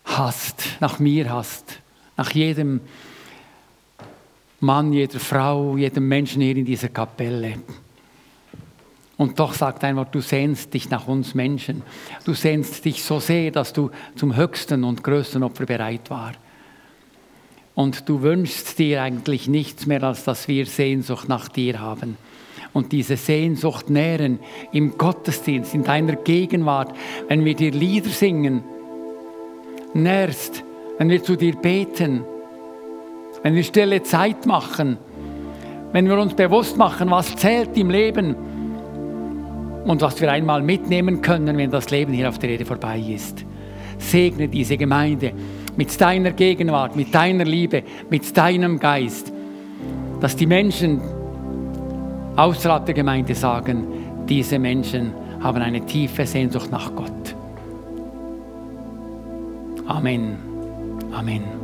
hast, 0.03 0.63
nach 0.81 0.99
mir 0.99 1.31
hast, 1.31 1.79
nach 2.17 2.31
jedem 2.31 2.81
Mann, 4.61 4.93
jeder 4.93 5.19
Frau, 5.19 5.75
jedem 5.75 6.07
Menschen 6.07 6.41
hier 6.41 6.55
in 6.55 6.65
dieser 6.65 6.89
Kapelle. 6.89 7.55
Und 9.17 9.39
doch 9.39 9.53
sagt 9.53 9.83
einfach, 9.83 10.05
du 10.05 10.21
sehnst 10.21 10.73
dich 10.73 10.89
nach 10.89 11.07
uns 11.07 11.35
Menschen. 11.35 11.81
Du 12.25 12.33
sehnst 12.33 12.85
dich 12.85 13.03
so 13.03 13.19
sehr, 13.19 13.51
dass 13.51 13.73
du 13.73 13.89
zum 14.15 14.35
höchsten 14.35 14.83
und 14.83 15.03
größten 15.03 15.43
Opfer 15.43 15.65
bereit 15.65 16.09
war. 16.09 16.33
Und 17.73 18.07
du 18.07 18.21
wünschst 18.21 18.77
dir 18.77 19.01
eigentlich 19.01 19.47
nichts 19.47 19.85
mehr, 19.87 20.03
als 20.03 20.23
dass 20.23 20.47
wir 20.47 20.65
Sehnsucht 20.65 21.27
nach 21.27 21.49
dir 21.49 21.79
haben. 21.79 22.17
Und 22.73 22.91
diese 22.91 23.17
Sehnsucht 23.17 23.89
nähren 23.89 24.39
im 24.71 24.97
Gottesdienst, 24.97 25.73
in 25.73 25.83
deiner 25.83 26.15
Gegenwart, 26.15 26.95
wenn 27.27 27.45
wir 27.45 27.55
dir 27.55 27.71
Lieder 27.71 28.09
singen, 28.09 28.63
nährst, 29.93 30.63
wenn 30.97 31.09
wir 31.09 31.23
zu 31.23 31.35
dir 31.35 31.55
beten, 31.55 32.23
wenn 33.43 33.55
wir 33.55 33.63
stille 33.63 34.03
Zeit 34.03 34.45
machen, 34.45 34.97
wenn 35.91 36.07
wir 36.07 36.17
uns 36.17 36.33
bewusst 36.33 36.77
machen, 36.77 37.09
was 37.11 37.35
zählt 37.35 37.77
im 37.77 37.89
Leben 37.89 38.35
und 39.85 40.01
was 40.01 40.21
wir 40.21 40.31
einmal 40.31 40.61
mitnehmen 40.61 41.21
können, 41.21 41.57
wenn 41.57 41.71
das 41.71 41.89
Leben 41.89 42.13
hier 42.13 42.29
auf 42.29 42.39
der 42.39 42.51
Erde 42.51 42.65
vorbei 42.65 42.99
ist. 42.99 43.45
Segne 43.97 44.47
diese 44.47 44.77
Gemeinde 44.77 45.33
mit 45.75 45.99
deiner 45.99 46.31
Gegenwart, 46.31 46.95
mit 46.95 47.13
deiner 47.13 47.45
Liebe, 47.45 47.83
mit 48.09 48.35
deinem 48.35 48.79
Geist, 48.79 49.31
dass 50.19 50.35
die 50.35 50.45
Menschen 50.45 51.01
außerhalb 52.35 52.85
der 52.85 52.95
Gemeinde 52.95 53.35
sagen, 53.35 53.87
diese 54.27 54.59
Menschen 54.59 55.13
haben 55.41 55.61
eine 55.61 55.85
tiefe 55.85 56.25
Sehnsucht 56.25 56.71
nach 56.71 56.95
Gott. 56.95 57.35
Amen. 59.87 60.37
Amen. 61.11 61.60